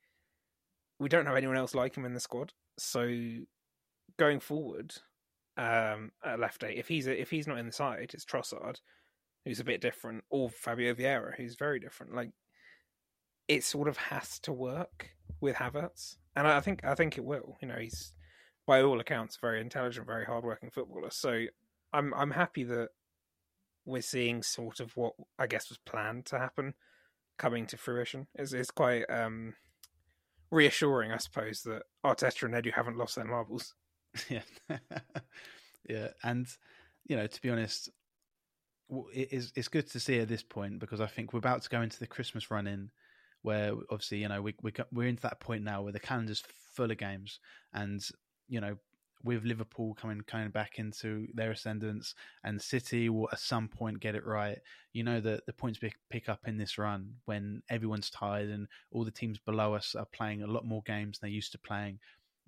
[0.99, 3.07] we don't have anyone else like him in the squad, so
[4.16, 4.95] going forward,
[5.57, 6.79] um, at left eight.
[6.79, 8.81] If he's a, if he's not in the side, it's Trossard,
[9.45, 12.14] who's a bit different, or Fabio Vieira, who's very different.
[12.14, 12.31] Like
[13.49, 17.57] it sort of has to work with Havertz, and I think I think it will.
[17.61, 18.12] You know, he's
[18.66, 21.11] by all accounts a very intelligent, very hardworking footballer.
[21.11, 21.47] So
[21.92, 22.88] I'm I'm happy that
[23.85, 26.75] we're seeing sort of what I guess was planned to happen
[27.38, 28.27] coming to fruition.
[28.35, 29.55] It's, it's quite um,
[30.51, 33.75] reassuring, I suppose, that Arteta and Edu haven't lost their marbles.
[34.31, 34.79] Yeah,
[35.89, 36.47] yeah, and
[37.07, 37.91] you know, to be honest,
[39.13, 41.69] it is it's good to see at this point because I think we're about to
[41.69, 42.91] go into the Christmas run in,
[43.43, 46.43] where obviously you know we we we're into that point now where the calendar's
[46.75, 47.41] full of games,
[47.73, 48.07] and
[48.49, 48.77] you know
[49.25, 53.99] with Liverpool coming kind of back into their ascendance, and City will at some point
[53.99, 54.59] get it right.
[54.93, 59.05] You know that the points pick up in this run when everyone's tired and all
[59.05, 61.99] the teams below us are playing a lot more games than they're used to playing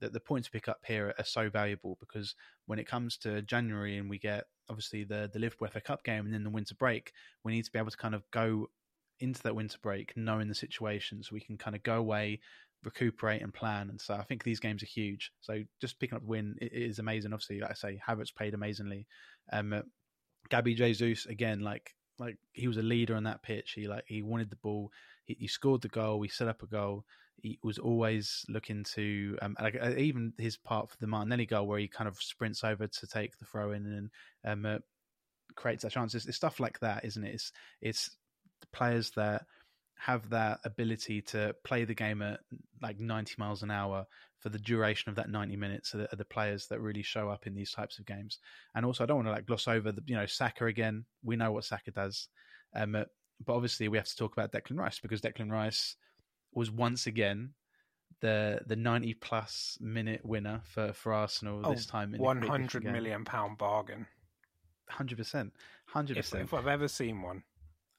[0.01, 2.35] that the points pick up here are so valuable because
[2.67, 6.25] when it comes to January and we get obviously the the Liverpool FA Cup game
[6.25, 7.13] and then the winter break,
[7.45, 8.69] we need to be able to kind of go
[9.21, 12.41] into that winter break knowing the situation so we can kind of go away,
[12.85, 13.91] recuperate and plan.
[13.91, 15.33] And so I think these games are huge.
[15.41, 17.33] So just picking up the win is amazing.
[17.33, 19.07] Obviously, like I say, Havertz played amazingly.
[19.53, 19.83] Um,
[20.49, 23.73] Gabby Jesus again, like like he was a leader on that pitch.
[23.73, 24.91] He like he wanted the ball.
[25.29, 26.21] He, he scored the goal.
[26.23, 27.05] He set up a goal
[27.43, 31.67] he was always looking to um, like uh, even his part for the Martinelli goal
[31.67, 34.11] where he kind of sprints over to take the throw in and
[34.45, 34.79] um, uh,
[35.55, 36.14] creates that chance.
[36.14, 37.35] It's, it's, stuff like that, isn't it?
[37.35, 38.17] It's it's
[38.73, 39.45] players that
[39.99, 42.41] have that ability to play the game at
[42.81, 44.07] like 90 miles an hour
[44.38, 47.29] for the duration of that 90 minutes are the, are the players that really show
[47.29, 48.38] up in these types of games.
[48.77, 51.05] And also, I don't want to like gloss over the you know Saka again.
[51.23, 52.29] We know what Saka does,
[52.75, 53.05] um, uh,
[53.44, 55.96] but obviously we have to talk about Declan Rice because Declan Rice
[56.53, 57.51] was once again
[58.20, 62.14] the the 90 plus minute winner for, for Arsenal oh, this time.
[62.14, 64.07] In one hundred million pound bargain.
[64.88, 65.53] Hundred percent,
[65.87, 66.44] hundred percent.
[66.44, 67.42] If I've ever seen one,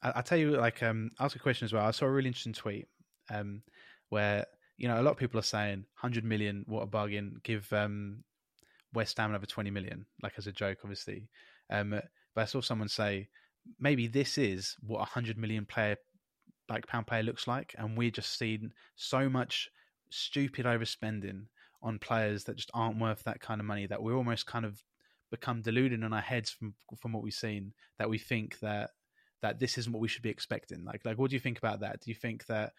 [0.02, 0.50] I, will tell you.
[0.56, 1.86] Like, um, ask a question as well.
[1.86, 2.88] I saw a really interesting tweet,
[3.30, 3.62] um,
[4.08, 4.44] where
[4.76, 7.36] you know a lot of people are saying hundred million, what a bargain.
[7.44, 8.24] Give um,
[8.92, 11.28] West Ham another twenty million, like as a joke, obviously.
[11.70, 11.90] Um,
[12.34, 13.28] but I saw someone say
[13.78, 15.96] maybe this is what a hundred million player
[16.68, 19.68] like pound player looks like, and we're just seeing so much
[20.10, 21.44] stupid overspending
[21.82, 24.82] on players that just aren't worth that kind of money that we're almost kind of
[25.30, 28.90] become deluded in our heads from from what we've seen that we think that
[29.42, 30.84] that this isn't what we should be expecting.
[30.84, 32.00] Like like what do you think about that?
[32.00, 32.72] Do you think that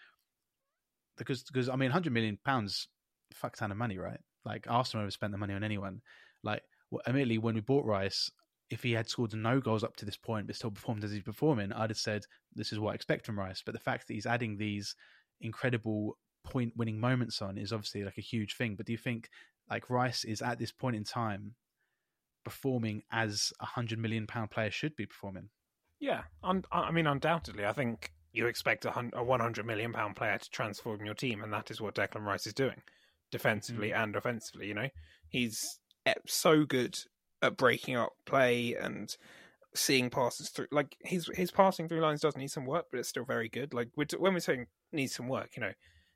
[1.18, 2.88] because because I mean, hundred million pounds,
[3.34, 4.20] fuck ton of money, right?
[4.46, 6.02] Like Arsenal never spent the money on anyone.
[6.44, 8.30] Like well, immediately when we bought Rice,
[8.72, 11.22] if he had scored no goals up to this point but still performed as he's
[11.22, 12.24] performing, I'd have said
[12.56, 13.62] this is what I expect from Rice.
[13.64, 14.96] But the fact that he's adding these
[15.42, 18.76] incredible point winning moments on is obviously like a huge thing.
[18.76, 19.30] But do you think
[19.70, 21.56] like Rice is at this point in time
[22.46, 25.50] performing as a hundred million pound player should be performing?
[26.00, 30.16] Yeah, un- I mean, undoubtedly, I think you expect a, hun- a 100 million pound
[30.16, 32.82] player to transform your team, and that is what Declan Rice is doing,
[33.32, 34.02] defensively mm.
[34.02, 34.68] and offensively.
[34.68, 34.90] You know,
[35.30, 36.98] he's eh, so good
[37.42, 39.16] at breaking up play and
[39.76, 40.68] seeing passes through.
[40.72, 43.74] Like his his passing through lines does need some work, but it's still very good.
[43.74, 45.74] Like we're, when we're saying needs some work, you know,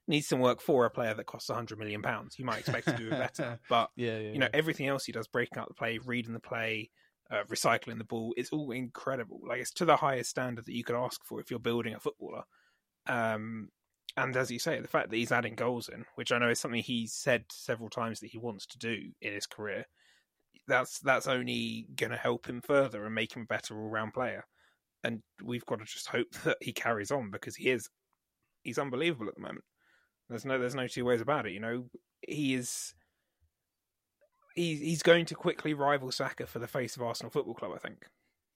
[0.07, 2.37] needs some work for a player that costs 100 million pounds.
[2.37, 5.11] You might expect to do it better, but yeah, yeah, you know everything else he
[5.11, 6.89] does, breaking up the play, reading the play,
[7.31, 9.41] uh, recycling the ball, it's all incredible.
[9.47, 11.99] Like it's to the highest standard that you could ask for if you're building a
[11.99, 12.43] footballer.
[13.07, 13.69] Um,
[14.17, 16.59] and as you say, the fact that he's adding goals in, which I know is
[16.59, 19.85] something he's said several times that he wants to do in his career,
[20.67, 24.13] that's that's only going to help him further and make him a better all round
[24.13, 24.45] player.
[25.03, 27.89] And we've got to just hope that he carries on because he is
[28.63, 29.65] he's unbelievable at the moment.
[30.29, 31.53] There's no there's no two ways about it.
[31.53, 31.85] You know,
[32.27, 32.93] he is
[34.55, 37.71] he's he's going to quickly rival Saka for the face of Arsenal Football Club.
[37.75, 38.05] I think.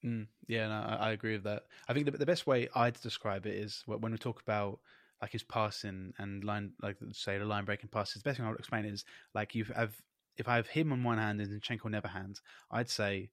[0.04, 1.64] Mm, yeah, no, I, I, agree with that.
[1.90, 4.80] I think the, the best way I'd describe it is when we talk about
[5.22, 8.22] like his passing and line, like say the line breaking passes.
[8.22, 9.04] The best thing I would explain is
[9.36, 9.94] like you have
[10.38, 12.40] if I have him on one hand and Zinchenko on the other hand,
[12.72, 13.30] I'd say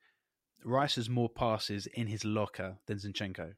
[0.65, 3.53] Rice has more passes in his locker than Zinchenko.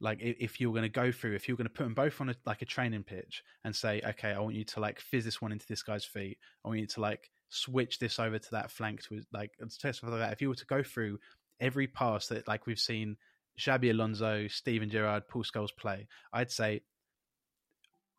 [0.00, 2.28] Like if you're going to go through, if you're going to put them both on
[2.28, 5.42] a, like a training pitch and say, okay, I want you to like fizz this
[5.42, 6.38] one into this guy's feet.
[6.64, 10.20] I want you to like switch this over to that flank to like stuff like
[10.20, 10.32] that.
[10.32, 11.18] If you were to go through
[11.60, 13.16] every pass that like we've seen
[13.58, 16.82] Xabi Alonso, Steven Gerrard, Paul Scholes play, I'd say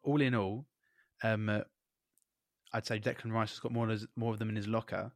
[0.04, 0.66] all in all,
[1.24, 1.64] um,
[2.74, 5.12] I'd say Declan Rice has got more more of them in his locker.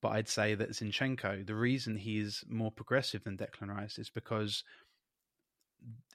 [0.00, 4.62] But I'd say that Zinchenko, the reason he's more progressive than Declan Rice is because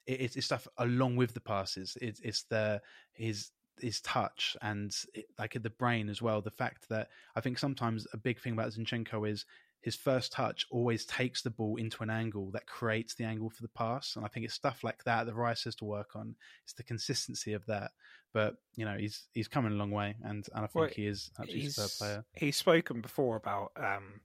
[0.06, 1.98] it's, it's stuff along with the passes.
[2.00, 2.82] It's, it's the
[3.14, 3.50] his
[3.80, 6.42] his touch and it, like the brain as well.
[6.42, 9.46] The fact that I think sometimes a big thing about Zinchenko is
[9.82, 13.62] his first touch always takes the ball into an angle that creates the angle for
[13.62, 14.16] the pass.
[14.16, 16.36] And I think it's stuff like that that Rice has to work on.
[16.64, 17.92] It's the consistency of that.
[18.34, 21.08] But you know, he's he's coming a long way, and, and I think well, he
[21.08, 22.26] is actually a superb player.
[22.36, 24.22] He's spoken before about um,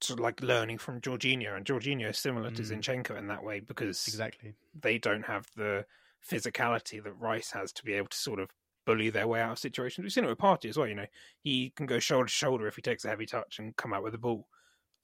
[0.00, 2.56] sort of like learning from Jorginho, and Jorginho is similar mm.
[2.56, 5.84] to Zinchenko in that way because exactly they don't have the
[6.26, 8.48] physicality that Rice has to be able to sort of
[8.86, 10.02] bully their way out of situations.
[10.02, 10.86] We've seen it with Partey as well.
[10.86, 11.06] You know,
[11.42, 14.02] he can go shoulder to shoulder if he takes a heavy touch and come out
[14.02, 14.48] with the ball.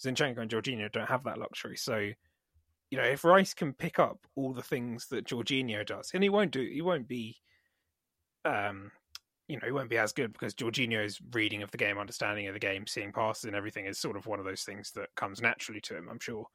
[0.03, 1.77] Zinchenko and Jorginho don't have that luxury.
[1.77, 2.11] So,
[2.91, 6.29] you know, if Rice can pick up all the things that Jorginho does, and he
[6.29, 7.37] won't do, he won't be,
[8.45, 8.91] um,
[9.49, 12.55] you know, he won't be as good because Jorginho's reading of the game, understanding of
[12.55, 15.43] the game, seeing passes and everything is sort of one of those things that comes
[15.43, 16.09] naturally to him.
[16.11, 16.47] I'm sure.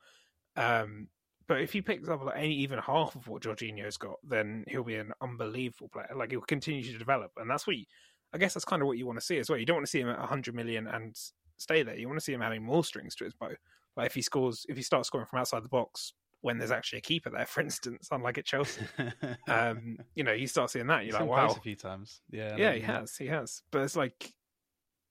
[0.56, 1.08] Um,
[1.48, 4.84] but if he picks up like any even half of what Jorginho's got, then he'll
[4.84, 6.10] be an unbelievable player.
[6.16, 7.86] Like he'll continue to develop, and that's what you,
[8.34, 9.58] I guess that's kind of what you want to see as well.
[9.58, 11.16] You don't want to see him at 100 million and
[11.58, 11.96] stay there.
[11.96, 13.52] You want to see him adding more strings to his bow.
[13.96, 17.00] Like if he scores, if he starts scoring from outside the box when there's actually
[17.00, 18.86] a keeper there, for instance, unlike at Chelsea,
[19.48, 21.06] um, you know, you start seeing that.
[21.06, 23.64] You're He's like, wow, a few times, yeah, yeah, he has, he has.
[23.72, 24.34] But it's like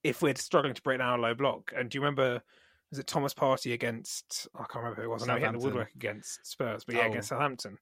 [0.05, 2.43] if we're struggling to break down a low block, and do you remember?
[2.91, 5.23] Was it Thomas Partey against I can't remember who it was.
[5.23, 7.11] I know he hit the woodwork against Spurs, but yeah, oh.
[7.11, 7.79] against Southampton.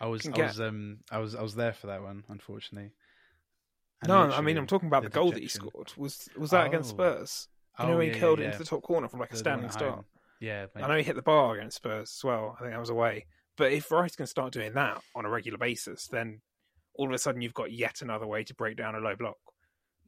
[0.00, 2.90] I was, I was, um, I was, I was there for that one, unfortunately.
[4.00, 5.92] And no, I mean, I'm talking about the, the goal that he scored.
[5.96, 6.68] Was was that oh.
[6.68, 7.48] against Spurs?
[7.78, 9.36] You know, oh, he yeah, curled yeah, it into the top corner from like a
[9.36, 10.04] standing start.
[10.40, 12.56] Yeah, I know he hit the bar against Spurs as well.
[12.58, 13.26] I think that was away.
[13.56, 16.40] But if Rice can start doing that on a regular basis, then
[16.94, 19.36] all of a sudden you've got yet another way to break down a low block,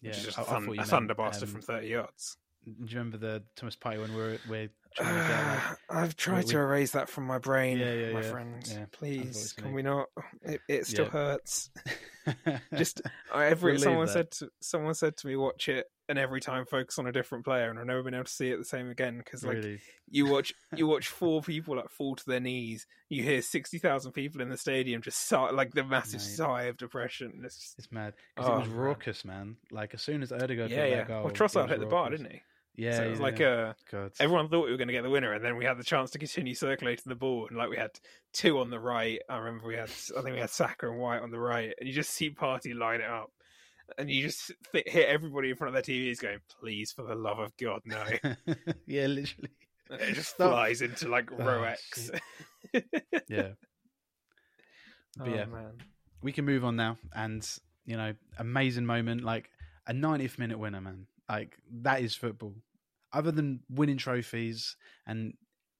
[0.01, 2.37] which yeah, is just a, thun- a thunderbuster um, from 30 yards.
[2.65, 5.47] Do you remember the Thomas Partey when we're we're trying to get?
[5.47, 8.31] Like, uh, I've tried we, to erase that from my brain, yeah, yeah, my yeah.
[8.31, 8.65] friend.
[8.67, 10.07] Yeah, Please, can we not?
[10.43, 11.71] It, it still hurts.
[12.75, 13.03] Just
[13.35, 14.13] uh, every someone that.
[14.13, 17.45] said to, someone said to me, watch it, and every time focus on a different
[17.45, 19.81] player, and I've never been able to see it the same again because like really?
[20.09, 24.13] you watch you watch four people like fall to their knees, you hear sixty thousand
[24.13, 26.37] people in the stadium just sigh, like the massive Mate.
[26.37, 27.43] sigh of depression.
[27.45, 29.57] It's, just, it's mad because oh, it was oh, raucous, man.
[29.71, 31.05] Like as soon as Odegaard yeah, yeah.
[31.05, 32.43] Goal, oh, well, Trossard hit the bar, didn't he?
[32.77, 33.73] Yeah, so it was yeah, like yeah.
[33.93, 35.85] a everyone thought we were going to get the winner, and then we had the
[35.85, 37.93] chance to continue circulating the ball, and like we had
[38.33, 39.21] two on the right.
[39.29, 41.89] I remember we had I think we had Saka and White on the right, and
[41.89, 43.31] you just see Partey line it up,
[43.97, 47.15] and you just th- hit everybody in front of their TVs going, "Please, for the
[47.15, 48.05] love of God, no!"
[48.87, 49.51] yeah, literally,
[49.89, 50.51] and it just Stop.
[50.51, 52.11] flies into like oh, row X.
[52.73, 53.51] yeah,
[55.17, 55.75] but oh, yeah, man.
[56.23, 57.49] we can move on now, and
[57.87, 59.51] you know, amazing moment, like
[59.87, 61.07] a 90th minute winner, man.
[61.29, 62.55] Like that is football.
[63.13, 65.35] Other than winning trophies and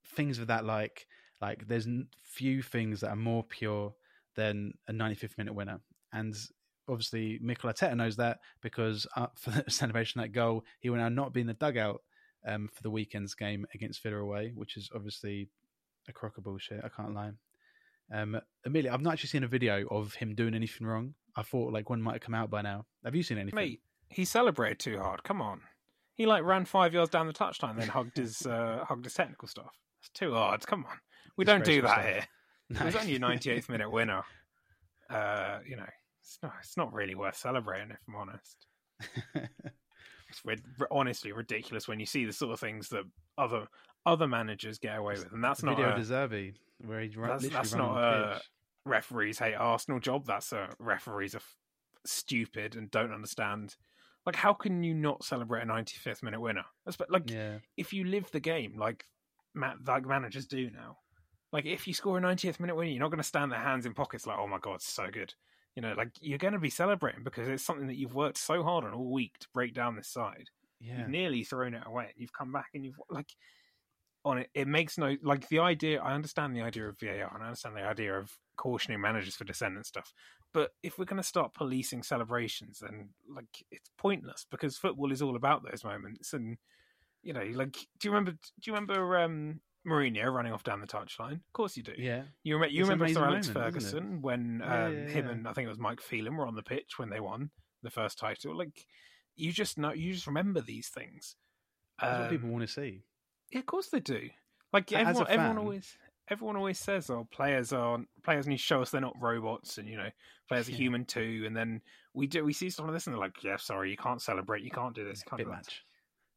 [0.05, 1.07] things of that, like
[1.41, 1.87] like there's
[2.23, 3.93] few things that are more pure
[4.35, 5.79] than a 95th minute winner.
[6.13, 6.35] And
[6.87, 11.09] obviously, Mikel Arteta knows that because uh, for the celebration that goal, he will now
[11.09, 12.01] not be in the dugout
[12.47, 15.49] um, for the weekend's game against Villa away, which is obviously
[16.07, 16.81] a crock of bullshit.
[16.83, 17.31] I can't lie.
[18.13, 21.15] Um, Amelia, I've not actually seen a video of him doing anything wrong.
[21.35, 22.85] I thought like one might have come out by now.
[23.03, 23.55] Have you seen anything?
[23.55, 25.23] Mate, he celebrated too hard.
[25.23, 25.61] Come on.
[26.15, 29.47] He like ran five yards down the touchline, then hugged his uh, hugged his technical
[29.47, 29.73] stuff.
[30.01, 30.65] It's too hard.
[30.65, 30.97] Come on,
[31.37, 32.27] we don't do that Disgraceful here.
[32.69, 32.79] No.
[32.81, 34.23] It was only a 98th minute winner.
[35.09, 35.85] Uh, you know,
[36.21, 36.53] it's not.
[36.61, 38.65] It's not really worth celebrating, if I'm honest.
[40.29, 43.03] It's rid- honestly ridiculous when you see the sort of things that
[43.37, 43.67] other
[44.05, 45.95] other managers get away with, and that's not video a,
[46.85, 48.41] where he run, that's- that's not a-
[48.85, 50.25] referees hate Arsenal job.
[50.25, 51.55] That's a referees are f-
[52.05, 53.75] stupid and don't understand.
[54.25, 56.65] Like, how can you not celebrate a 95th minute winner?
[56.89, 59.05] Espe- Like, Yeah, if you live the game, like
[59.53, 60.97] ma- like managers do now.
[61.51, 63.85] Like, if you score a 90th minute winner, you're not going to stand their hands
[63.85, 65.33] in pockets like, "Oh my god, so good."
[65.75, 68.63] You know, like you're going to be celebrating because it's something that you've worked so
[68.63, 70.49] hard on all week to break down this side.
[70.79, 70.99] yeah.
[70.99, 73.29] You've nearly thrown it away, and you've come back and you've like
[74.23, 74.49] on it.
[74.53, 76.01] It makes no like the idea.
[76.01, 79.43] I understand the idea of VAR, and I understand the idea of cautioning managers for
[79.43, 80.13] dissent and stuff.
[80.53, 85.21] But if we're going to start policing celebrations, then like it's pointless because football is
[85.21, 86.33] all about those moments.
[86.33, 86.57] And
[87.23, 88.31] you know, like, do you remember?
[88.31, 91.33] Do you remember um, Mourinho running off down the touchline?
[91.33, 91.93] Of course you do.
[91.97, 93.65] Yeah, You, rem- you remember Sir Alex moment.
[93.73, 95.31] Ferguson when Yeah, um, yeah, him yeah.
[95.31, 97.49] and I think it was Mike Phelan were on the pitch when they won
[97.83, 98.55] the first title.
[98.57, 98.85] Like
[99.35, 101.35] you just know, you just remember these things.
[101.99, 103.03] that's what Um, people want to see.
[103.51, 104.29] yeah, of course they do.
[104.71, 105.97] Like everyone, everyone always,
[106.29, 109.87] everyone always says, "Oh, players aren't players need to show us they're not robots," and
[109.87, 110.09] you know,
[110.47, 111.43] players are human too.
[111.45, 111.81] And then
[112.13, 114.63] we do, we see some of this, and they're like, "Yeah, sorry, you can't celebrate,
[114.63, 115.69] you can't do this, you can't Bit do that."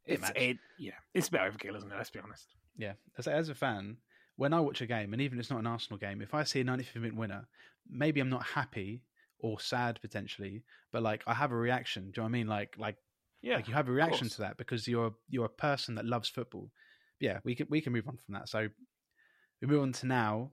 [0.05, 0.33] It's match.
[0.37, 1.96] it, yeah, it's a bit overkill, isn't it?
[1.96, 2.55] Let's be honest.
[2.77, 3.98] Yeah, as a, as a fan,
[4.37, 6.44] when I watch a game, and even if it's not an Arsenal game, if I
[6.44, 7.48] see a 95th minute winner,
[7.90, 9.03] maybe I'm not happy
[9.40, 12.05] or sad potentially, but like I have a reaction.
[12.05, 12.46] Do you know what I mean?
[12.46, 12.96] Like, like,
[13.42, 16.29] Yeah, like you have a reaction to that because you're you're a person that loves
[16.29, 16.70] football.
[17.20, 18.48] Yeah, we can we can move on from that.
[18.48, 18.68] So
[19.60, 20.50] we move on to now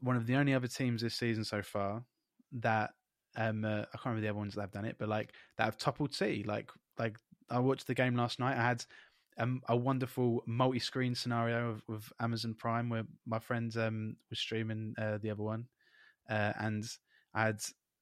[0.00, 2.04] one of the only other teams this season so far
[2.52, 2.90] that
[3.36, 5.64] um uh, I can't remember the other ones that have done it, but like that
[5.64, 6.44] have toppled City.
[6.44, 7.18] Like like
[7.50, 8.56] I watched the game last night.
[8.56, 8.84] I had
[9.38, 14.94] um, a wonderful multi-screen scenario of, of Amazon Prime where my friend um, was streaming
[14.96, 15.66] uh, the other one,
[16.30, 16.84] uh, and
[17.34, 17.60] I had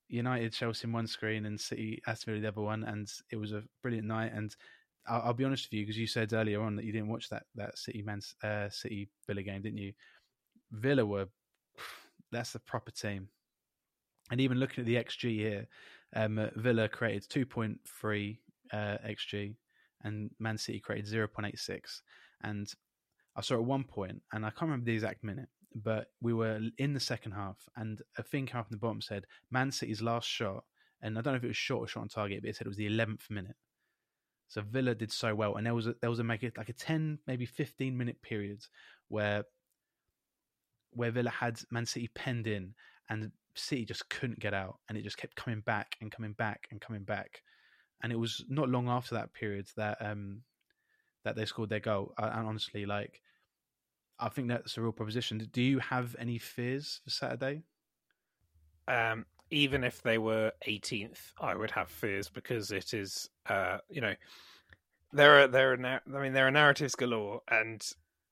[0.08, 3.52] United Chelsea in one screen and City Aston Villa the other one, and it was
[3.52, 4.32] a brilliant night.
[4.34, 4.54] And
[5.06, 7.30] I'll, I'll be honest with you because you said earlier on that you didn't watch
[7.30, 9.94] that that City Man uh, City Villa game, didn't you?
[10.72, 11.28] Villa were
[12.30, 13.28] that's the proper team.
[14.30, 15.68] And even looking at the XG here,
[16.16, 18.38] um, uh, Villa created 2.3
[18.72, 19.54] uh, XG
[20.02, 22.02] and Man City created 0.86.
[22.42, 22.72] And
[23.36, 26.60] I saw at one point, and I can't remember the exact minute, but we were
[26.78, 30.28] in the second half, and a thing came up the bottom said Man City's last
[30.28, 30.64] shot,
[31.00, 32.66] and I don't know if it was short or shot on target, but it said
[32.66, 33.56] it was the 11th minute.
[34.48, 36.68] So Villa did so well, and there was a, there was a make it like
[36.68, 38.60] a 10 maybe 15 minute period
[39.08, 39.44] where
[40.92, 42.74] where Villa had Man City penned in,
[43.08, 46.68] and City just couldn't get out, and it just kept coming back and coming back
[46.70, 47.42] and coming back,
[48.02, 50.42] and it was not long after that period that um
[51.24, 52.14] that they scored their goal.
[52.18, 53.20] And honestly, like
[54.18, 55.38] I think that's a real proposition.
[55.52, 57.64] Do you have any fears for Saturday?
[58.88, 64.00] um, even if they were 18th, I would have fears because it is, uh, you
[64.00, 64.14] know,
[65.12, 67.86] there are there are I mean there are narratives galore, and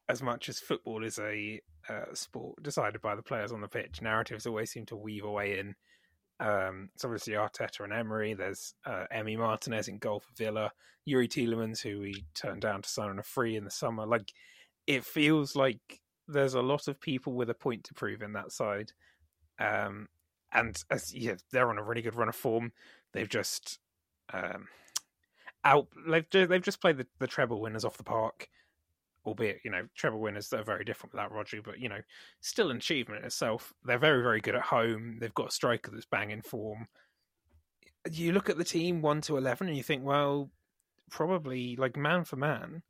[0.09, 4.01] as much as football is a uh, sport decided by the players on the pitch,
[4.01, 5.75] narratives always seem to weave a way in.
[6.39, 8.35] Um, it's obviously Arteta and Emery.
[8.35, 10.73] There's uh, Emi Martinez in goal for Villa,
[11.09, 14.07] Youri Tielemans, who we turned down to sign on a free in the summer.
[14.07, 14.33] Like
[14.87, 18.53] it feels like there's a lot of people with a point to prove in that
[18.53, 18.93] side.
[19.59, 20.09] Um,
[20.53, 22.73] and as yeah, they're on a really good run of form.
[23.13, 23.79] They've just
[24.33, 24.69] um,
[25.65, 25.89] out.
[26.09, 28.49] They've ju- they've just played the, the treble winners off the park,
[29.27, 32.01] albeit you know treble winners that are very different without Rodri, but you know
[32.41, 33.73] still an achievement in itself.
[33.85, 35.19] They're very very good at home.
[35.21, 36.89] They've got a striker that's banging form.
[38.11, 40.51] You look at the team one to eleven, and you think, well,
[41.11, 42.83] probably like man for man,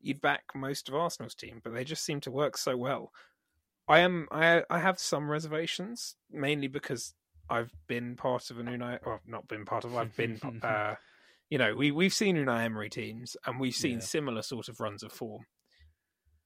[0.00, 3.12] you'd back most of Arsenal's team, but they just seem to work so well.
[3.88, 7.14] I am I I have some reservations, mainly because
[7.50, 10.94] I've been part of an Unai or not been part of I've been uh
[11.50, 14.04] you know, we we've seen Unai Emery teams and we've seen Yeah.
[14.04, 15.46] similar sort of runs of form.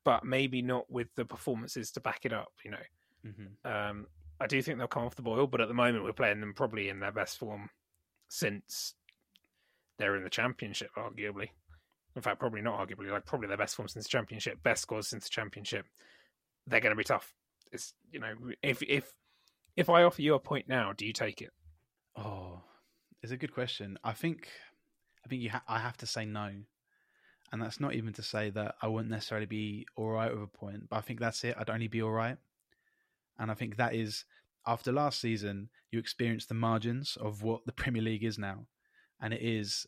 [0.05, 2.79] But maybe not with the performances to back it up, you know.
[3.27, 3.71] Mm-hmm.
[3.71, 4.07] Um
[4.41, 6.55] I do think they'll come off the boil, but at the moment we're playing them
[6.55, 7.71] probably in their best form
[8.29, 8.95] since
[9.99, 11.51] they're in the championship, arguably.
[12.17, 15.09] In fact, probably not arguably, like probably their best form since the championship, best scores
[15.09, 15.87] since the championship.
[16.67, 17.33] They're going to be tough.
[17.71, 19.13] It's you know, if if
[19.77, 21.51] if I offer you a point now, do you take it?
[22.17, 22.63] Oh,
[23.23, 23.97] it's a good question.
[24.05, 24.49] I think,
[25.25, 26.51] I think you ha- I have to say no,
[27.53, 30.47] and that's not even to say that I wouldn't necessarily be all right with a
[30.47, 31.57] point, but I think that's it.
[31.59, 32.37] I'd only be all right,
[33.39, 34.25] and I think that is
[34.67, 38.67] after last season, you experience the margins of what the Premier League is now,
[39.21, 39.87] and it is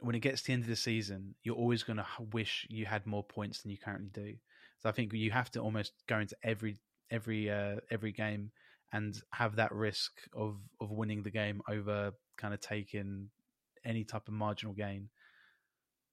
[0.00, 2.84] when it gets to the end of the season, you're always going to wish you
[2.84, 4.34] had more points than you currently do.
[4.80, 6.76] So I think you have to almost go into every
[7.10, 8.50] every uh, every game
[8.92, 13.30] and have that risk of of winning the game over kind of taking
[13.84, 15.08] any type of marginal gain.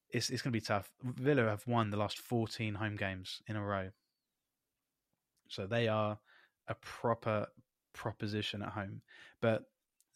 [0.10, 0.92] It's it's going to be tough.
[1.04, 3.90] Villa have won the last 14 home games in a row.
[5.48, 6.20] So they are
[6.68, 7.48] a proper
[7.94, 9.02] proposition at home.
[9.42, 9.64] But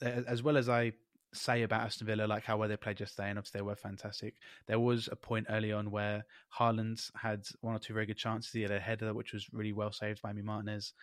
[0.02, 0.94] as well as I
[1.34, 4.36] say about Aston Villa, like how well they played yesterday, and obviously they were fantastic.
[4.68, 6.26] There was a point early on where
[6.58, 8.52] Haaland had one or two very good chances.
[8.52, 10.94] He had a header which was really well saved by Emi Martinez.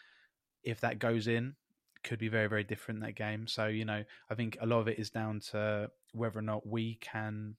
[0.64, 1.54] If that goes in,
[2.04, 3.46] could be very very different that game.
[3.46, 6.66] So you know, I think a lot of it is down to whether or not
[6.66, 7.56] we can.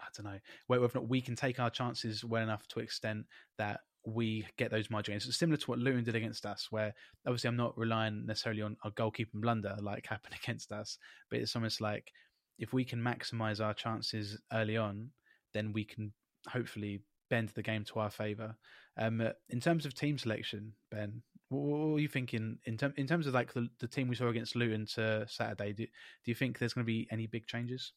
[0.00, 3.26] I don't know whether or not we can take our chances well enough to extent
[3.58, 5.26] that we get those margin gains.
[5.26, 6.94] It's similar to what Luton did against us, where
[7.26, 10.98] obviously I'm not relying necessarily on a goalkeeping blunder like happened against us,
[11.30, 12.12] but it's almost like
[12.58, 15.10] if we can maximise our chances early on,
[15.54, 16.12] then we can
[16.48, 18.56] hopefully bend the game to our favour.
[18.96, 23.06] Um, in terms of team selection, Ben, what, what are you thinking in, ter- in
[23.06, 25.72] terms of like the, the team we saw against Luton to Saturday?
[25.72, 27.92] Do, do you think there's going to be any big changes?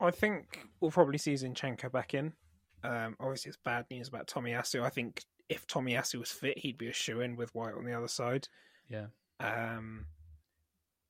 [0.00, 2.32] I think we'll probably see Zinchenko back in.
[2.82, 4.82] Um, obviously, it's bad news about Tomiyasu.
[4.82, 7.96] I think if Tomiyasu was fit, he'd be a shoe in with White on the
[7.96, 8.48] other side.
[8.88, 9.06] Yeah.
[9.40, 10.06] Um,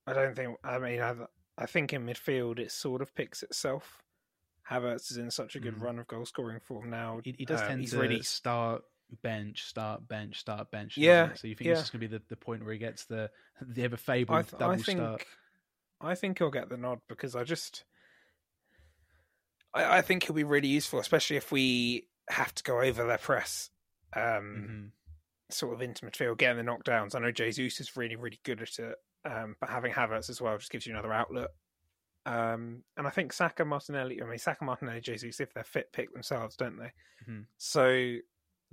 [0.06, 0.56] I don't think.
[0.62, 1.14] I mean, I,
[1.56, 4.02] I think in midfield it sort of picks itself.
[4.70, 5.82] Havertz is in such a good Mm.
[5.82, 7.20] run of goal scoring form now.
[7.24, 8.82] He, he does Uh, tend he's to really start
[9.22, 10.96] bench, start bench, start bench.
[10.96, 11.36] Yeah, he?
[11.38, 11.74] So you think yeah.
[11.74, 14.38] this is going to be the, the point where he gets the the ever fabled
[14.38, 15.24] I, th- double I think start?
[16.00, 17.84] I think he'll get the nod because I just
[19.72, 23.18] I, I think he'll be really useful, especially if we have to go over their
[23.18, 23.70] press,
[24.14, 25.54] um, Mhm.
[25.54, 27.14] sort of into midfield, getting the knockdowns.
[27.14, 30.56] I know Jesus is really really good at it, um, but having Havertz as well
[30.58, 31.50] just gives you another outlet.
[32.26, 36.10] Um, and I think Saka, Martinelli, I mean Saka, Martinelli, Jesus, if they're fit, pick
[36.12, 36.92] themselves, don't they?
[37.28, 37.46] Mhm.
[37.58, 38.16] So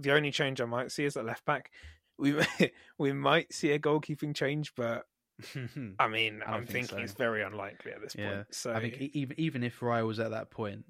[0.01, 1.71] the only change I might see is at left back.
[2.17, 2.35] We
[2.97, 5.05] we might see a goalkeeping change, but
[5.99, 7.03] I mean, I I'm think thinking so.
[7.03, 8.43] it's very unlikely at this Yeah.
[8.43, 8.55] point.
[8.55, 10.85] So I think even even if Raya was at that point,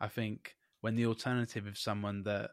[0.00, 2.50] I think when the alternative of someone that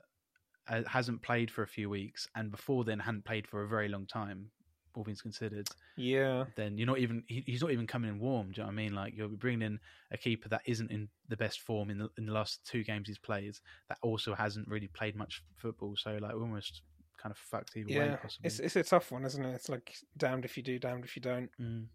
[0.68, 3.90] uh, hasn't played for a few weeks and before then hadn't played for a very
[3.90, 4.52] long time,
[4.98, 8.52] all things considered, yeah, then you're not even he, he's not even coming in warm.
[8.52, 8.94] Do you know what I mean?
[8.94, 9.80] Like you're bringing in
[10.12, 13.08] a keeper that isn't in the best form in the in the last two games
[13.08, 13.56] he's played.
[13.90, 15.96] That also hasn't really played much football.
[15.96, 16.82] So like we're almost
[17.22, 17.96] kind of fucked either way.
[18.08, 18.48] yeah, Possibly.
[18.48, 19.54] it's it's a tough one, isn't it?
[19.56, 21.50] It's like damned if you do, damned if you don't.
[21.60, 21.86] Mm.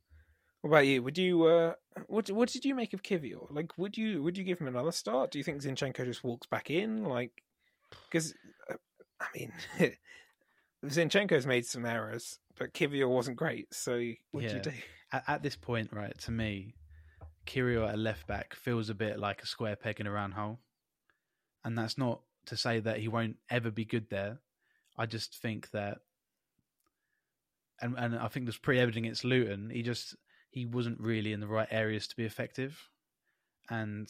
[0.63, 1.03] What about you?
[1.03, 1.75] Would you uh,
[2.07, 3.47] what what did you make of Kiwior?
[3.51, 5.31] Like, would you would you give him another start?
[5.31, 7.05] Do you think Zinchenko just walks back in?
[7.05, 7.43] Like,
[8.11, 8.35] because
[8.71, 8.75] uh,
[9.21, 9.53] I mean,
[10.87, 13.73] Zinchenko's made some errors, but Kiwior wasn't great.
[13.75, 14.01] So
[14.31, 14.73] what do you do?
[15.13, 16.75] at, at this point, right, to me,
[17.47, 20.61] Kiwior at left back feels a bit like a square peg in a round hole.
[21.65, 24.39] And that's not to say that he won't ever be good there.
[24.97, 25.99] I just think that,
[27.81, 30.15] and, and I think this pretty evident against Luton, he just,
[30.51, 32.89] he wasn't really in the right areas to be effective.
[33.71, 34.09] And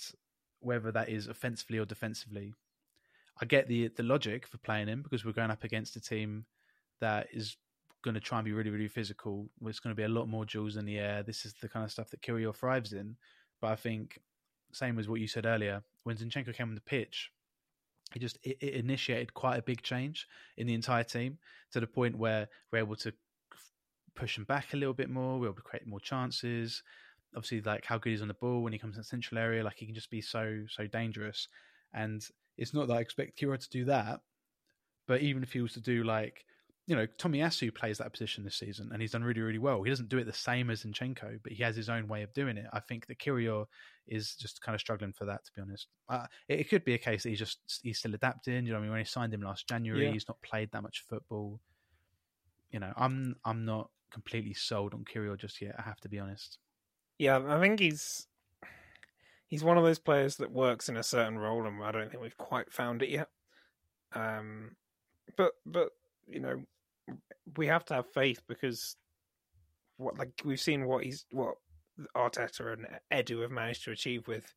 [0.61, 2.55] whether that is offensively or defensively,
[3.41, 6.45] I get the the logic for playing him because we're going up against a team
[7.01, 7.57] that is
[8.03, 9.49] going to try and be really, really physical.
[9.63, 11.23] It's going to be a lot more duels in the air.
[11.23, 13.17] This is the kind of stuff that Kiwior thrives in.
[13.61, 14.19] But I think,
[14.73, 17.31] same as what you said earlier, when Zinchenko came on the pitch,
[18.13, 20.27] he just it, it initiated quite a big change
[20.57, 21.39] in the entire team
[21.73, 23.13] to the point where we're able to
[24.15, 25.39] push him back a little bit more.
[25.39, 26.83] We're able to create more chances.
[27.37, 29.63] Obviously, like how good he's on the ball when he comes in the central area,
[29.63, 31.49] like he can just be so so dangerous.
[31.93, 32.25] And
[32.57, 34.21] it's not that I expect Kiwior to do that,
[35.07, 36.45] but even if he was to do like
[36.89, 39.83] you know, Tomiyasu plays that position this season and he's done really, really well.
[39.83, 42.33] He doesn't do it the same as Zinchenko, but he has his own way of
[42.33, 42.65] doing it.
[42.73, 43.67] I think that Kiwior
[44.07, 45.89] is just kind of struggling for that, to be honest.
[46.09, 48.65] Uh, it, it could be a case that he's just he's still adapting.
[48.65, 50.13] You know, what I mean, when he signed him last January, Yeah.
[50.13, 51.61] he's not played that much football.
[52.71, 55.75] You know, I'm I'm not completely sold on Kiwior just yet.
[55.79, 56.57] I have to be honest.
[57.19, 58.29] Yeah, I think he's
[59.49, 62.23] he's one of those players that works in a certain role, and I don't think
[62.23, 63.29] we've quite found it yet.
[64.15, 64.77] Um,
[65.37, 65.91] but but
[66.27, 66.63] you know,
[67.57, 68.97] we have to have faith because
[69.97, 71.55] what like we've seen what he's what
[72.17, 74.55] Arteta and Edu have managed to achieve with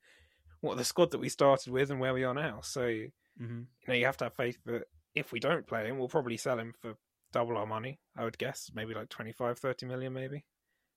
[0.61, 2.59] what the squad that we started with and where we are now.
[2.61, 3.61] So you Mm-hmm.
[3.87, 4.83] know, you have to have faith that
[5.15, 6.95] if we don't play him, we'll probably sell him for
[7.33, 7.99] double our money.
[8.15, 10.45] I would guess maybe like 25, 30 million, maybe.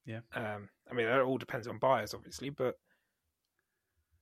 [0.05, 0.19] Yeah.
[0.33, 2.75] Um, I mean, that all depends on buyers, obviously, but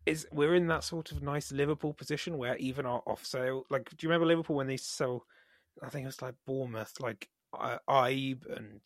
[0.05, 3.89] is we're in that sort of nice Liverpool position where even our off sale, like,
[3.89, 5.25] do you remember Liverpool when they sell?
[5.82, 8.82] I think it was like Bournemouth, like uh, Ibe and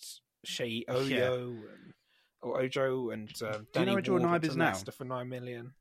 [0.46, 1.94] Sheyi Oyo and
[2.42, 4.74] or Ojo and um, Do you know where Jordan Ibe is now?
[4.74, 5.74] For nine million.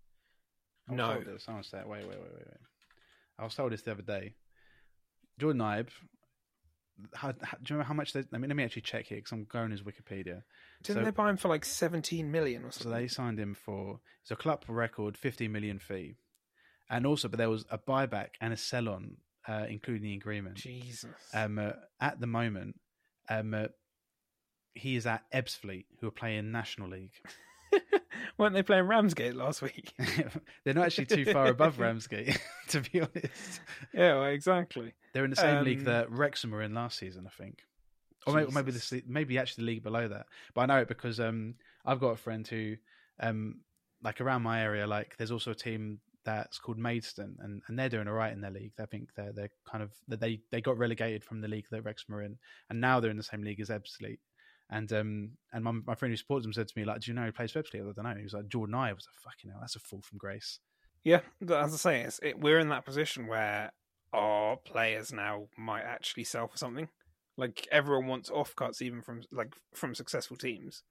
[0.89, 1.13] I was No.
[1.15, 1.45] told this.
[1.45, 2.57] Someone said, wait, wait, wait, wait, wait.
[3.39, 4.35] I was told this the other day.
[5.39, 5.89] Jordan Ibe.
[7.15, 8.25] How, how, do you remember how much they?
[8.33, 10.43] I mean, let me actually check here because I'm going as Wikipedia.
[10.83, 12.91] Didn't So- they buy him for like 17 million or something?
[12.91, 16.17] So they signed him for it's a club record 50 million fee,
[16.89, 19.19] and also, but there was a buyback and a sell on,
[19.49, 20.57] uh, including the agreement.
[20.57, 21.11] Jesus.
[21.35, 22.79] Um, uh, at the moment,
[23.29, 23.67] um, uh,
[24.75, 27.13] he is at Ebbsfleet, who are playing National League.
[28.39, 29.93] Weren't they playing Ramsgate last week?
[30.65, 32.39] They're not actually too far above Ramsgate,
[32.69, 33.61] to be honest.
[33.95, 34.93] yeah, well, exactly.
[35.13, 37.61] They're in the same league Um, that Wrexham were in last season, I think,
[38.27, 40.27] or maybe, maybe this maybe actually the league below that.
[40.55, 42.77] But I know it because um, I've got a friend who,
[43.21, 43.61] um,
[44.03, 47.89] like around my area, like there's also a team that's called Maidstone, and, and they're
[47.89, 48.73] doing all right in their league.
[48.79, 52.15] I think they're they're kind of they they got relegated from the league that Wrexham
[52.15, 52.37] are in,
[52.69, 54.19] and now they're in the same league as Ebbsfleet.
[54.69, 57.15] And um and my, my friend who supports them said to me like, "Do you
[57.15, 58.17] know who plays for Ebbsfleet?" I don't know.
[58.17, 60.59] He was like, "Jordan I was like, fucking hell, that's a fall from grace."
[61.05, 63.71] Yeah, as I say, it's, it, we're in that position where
[64.13, 66.89] our players now might actually sell for something.
[67.37, 70.83] Like everyone wants offcuts, even from like from successful teams.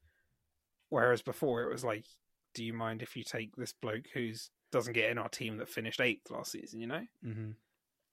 [0.87, 2.05] Whereas before it was like,
[2.53, 5.69] do you mind if you take this bloke who's doesn't get in our team that
[5.69, 6.79] finished eighth last season?
[6.81, 7.01] You know.
[7.23, 7.51] hmm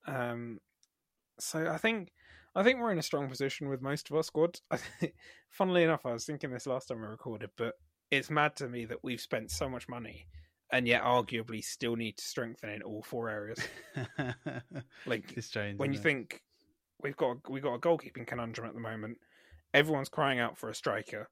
[0.07, 0.61] Um,
[1.39, 2.13] so I think
[2.55, 4.61] I think we're in a strong position with most of our squad.
[5.51, 7.75] Funnily enough, I was thinking this last time we recorded, but
[8.11, 10.27] it's mad to me that we've spent so much money
[10.71, 13.59] and yet arguably still need to strengthen in all four areas.
[15.07, 15.79] Like strange.
[15.79, 16.03] when you it?
[16.03, 16.43] think
[17.03, 19.19] we've got we've got a goalkeeping conundrum at the moment,
[19.75, 21.29] everyone's crying out for a striker.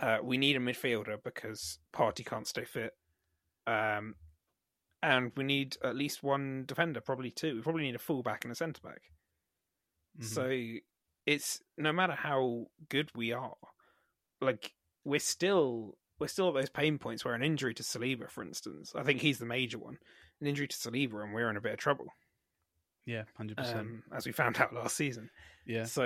[0.00, 2.92] Uh, we need a midfielder because Partey can't stay fit.
[3.66, 4.14] Um,
[5.02, 7.54] and we need at least one defender, probably two.
[7.56, 9.02] We probably need a fullback and a centre back.
[10.20, 10.24] Mhm.
[10.24, 10.80] So
[11.26, 13.56] it's no matter how good we are,
[14.40, 14.72] like
[15.04, 18.92] we're still we're still at those pain points where an injury to Saliba, for instance,
[18.94, 19.98] I think he's the major one.
[20.40, 22.06] An injury to Saliba, and we're in a bit of trouble,
[23.04, 23.80] yeah, hundred percent.
[23.80, 25.30] um, as we found out last season.
[25.66, 26.04] Yeah, So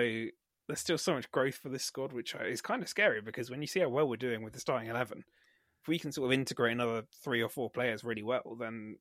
[0.66, 3.61] there's still so much growth for this squad, which is kind of scary because when
[3.61, 5.24] you see how well we're doing with the starting eleven,
[5.83, 8.97] if we can sort of integrate another three or four players really well, then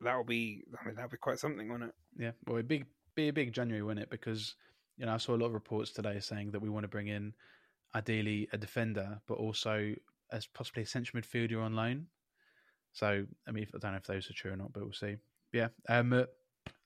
[0.00, 1.94] that'll be I mean that'll be quite something, won't it?
[2.18, 2.32] yeah.
[2.46, 4.10] Well, it'd be be a big January, wouldn't it?
[4.10, 4.54] Because
[4.96, 7.08] you know I saw a lot of reports today saying that we want to bring
[7.08, 7.34] in
[7.94, 9.94] ideally a defender, but also
[10.30, 12.06] as possibly a central midfielder on loan.
[12.92, 15.16] So I mean, I don't know if those are true or not, but we'll see.
[15.52, 15.68] Yeah.
[15.88, 16.24] Um, uh,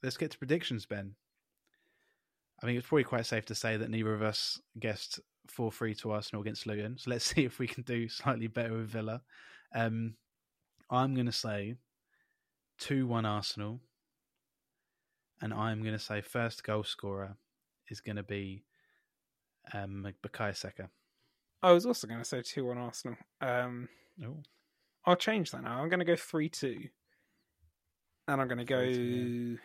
[0.02, 1.14] let's get to predictions, Ben.
[2.62, 5.20] I think it's probably quite safe to say that neither of us guessed
[5.50, 6.98] four three to Arsenal against Luton.
[6.98, 9.22] So let's see if we can do slightly better with Villa.
[9.74, 10.14] Um,
[10.90, 11.74] I'm going to say
[12.78, 13.80] two one Arsenal,
[15.40, 17.36] and I'm going to say first goal scorer
[17.88, 18.64] is going to be
[19.72, 20.90] um, Bukayo Saka.
[21.62, 23.16] I was also going to say 2 1 Arsenal.
[23.40, 23.88] Um,
[24.24, 24.42] Oh,
[25.04, 25.80] I'll change that now.
[25.80, 26.88] I'm going to go three two,
[28.26, 29.58] and I'm going to go 3-2,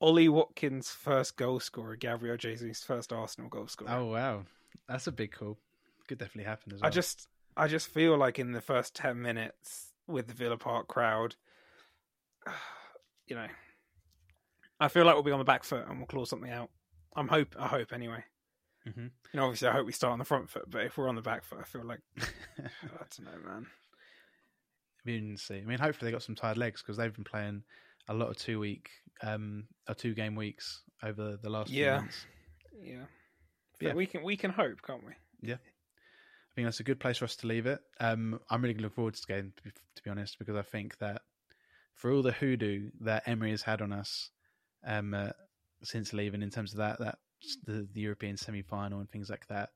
[0.00, 3.90] Ollie Watkins first goal scorer, Gabriel Jesus first Arsenal goal scorer.
[3.90, 4.44] oh wow,
[4.88, 5.58] that's a big call.
[6.08, 6.86] Could definitely happen as well.
[6.86, 7.26] I just
[7.56, 11.34] I just feel like in the first ten minutes with the Villa Park crowd,
[13.26, 13.46] you know,
[14.80, 16.70] I feel like we'll be on the back foot and we'll claw something out.
[17.16, 18.22] I'm hope I hope anyway.
[18.84, 21.08] hmm You know, obviously I hope we start on the front foot, but if we're
[21.08, 22.24] on the back foot, I feel like I
[23.16, 23.66] don't know, man.
[25.04, 25.56] We didn't see.
[25.56, 27.62] I mean, hopefully they got some tired legs because they've been playing
[28.08, 28.90] a lot of two week,
[29.22, 32.26] um, or two game weeks over the last few months.
[32.80, 33.04] Yeah,
[33.80, 33.94] Yeah.
[33.94, 35.12] We can we can hope, can't we?
[35.40, 35.54] Yeah.
[35.56, 37.78] I think that's a good place for us to leave it.
[38.00, 40.62] Um, I'm really looking forward to this game, to be, to be honest, because I
[40.62, 41.22] think that
[41.94, 44.30] for all the hoodoo that Emery has had on us
[44.84, 45.30] um, uh,
[45.84, 47.18] since leaving, in terms of that, that
[47.64, 49.70] the, the European semi final and things like that,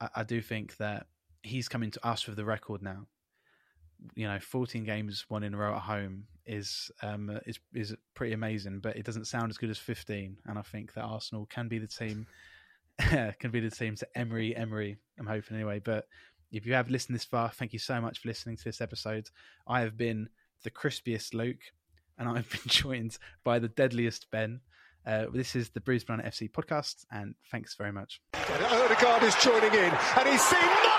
[0.00, 1.06] I, I do think that
[1.42, 3.06] he's coming to us with the record now.
[4.14, 8.32] You know, 14 games won in a row at home is um, is is pretty
[8.32, 10.36] amazing, but it doesn't sound as good as 15.
[10.46, 12.26] And I think that Arsenal can be the team
[12.98, 14.96] can be the team to Emery Emery.
[15.18, 15.80] I'm hoping anyway.
[15.80, 16.06] But
[16.52, 19.28] if you have listened this far, thank you so much for listening to this episode.
[19.66, 20.28] I have been
[20.62, 21.60] the crispiest Luke,
[22.18, 24.60] and I've been joined by the deadliest Ben.
[25.06, 28.20] Uh, this is the Bruised Banana FC podcast, and thanks very much.
[28.34, 30.95] Odegaard is joining in, and he's seen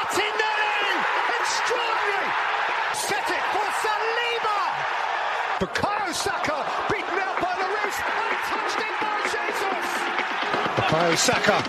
[10.88, 11.60] Bukayo Saka.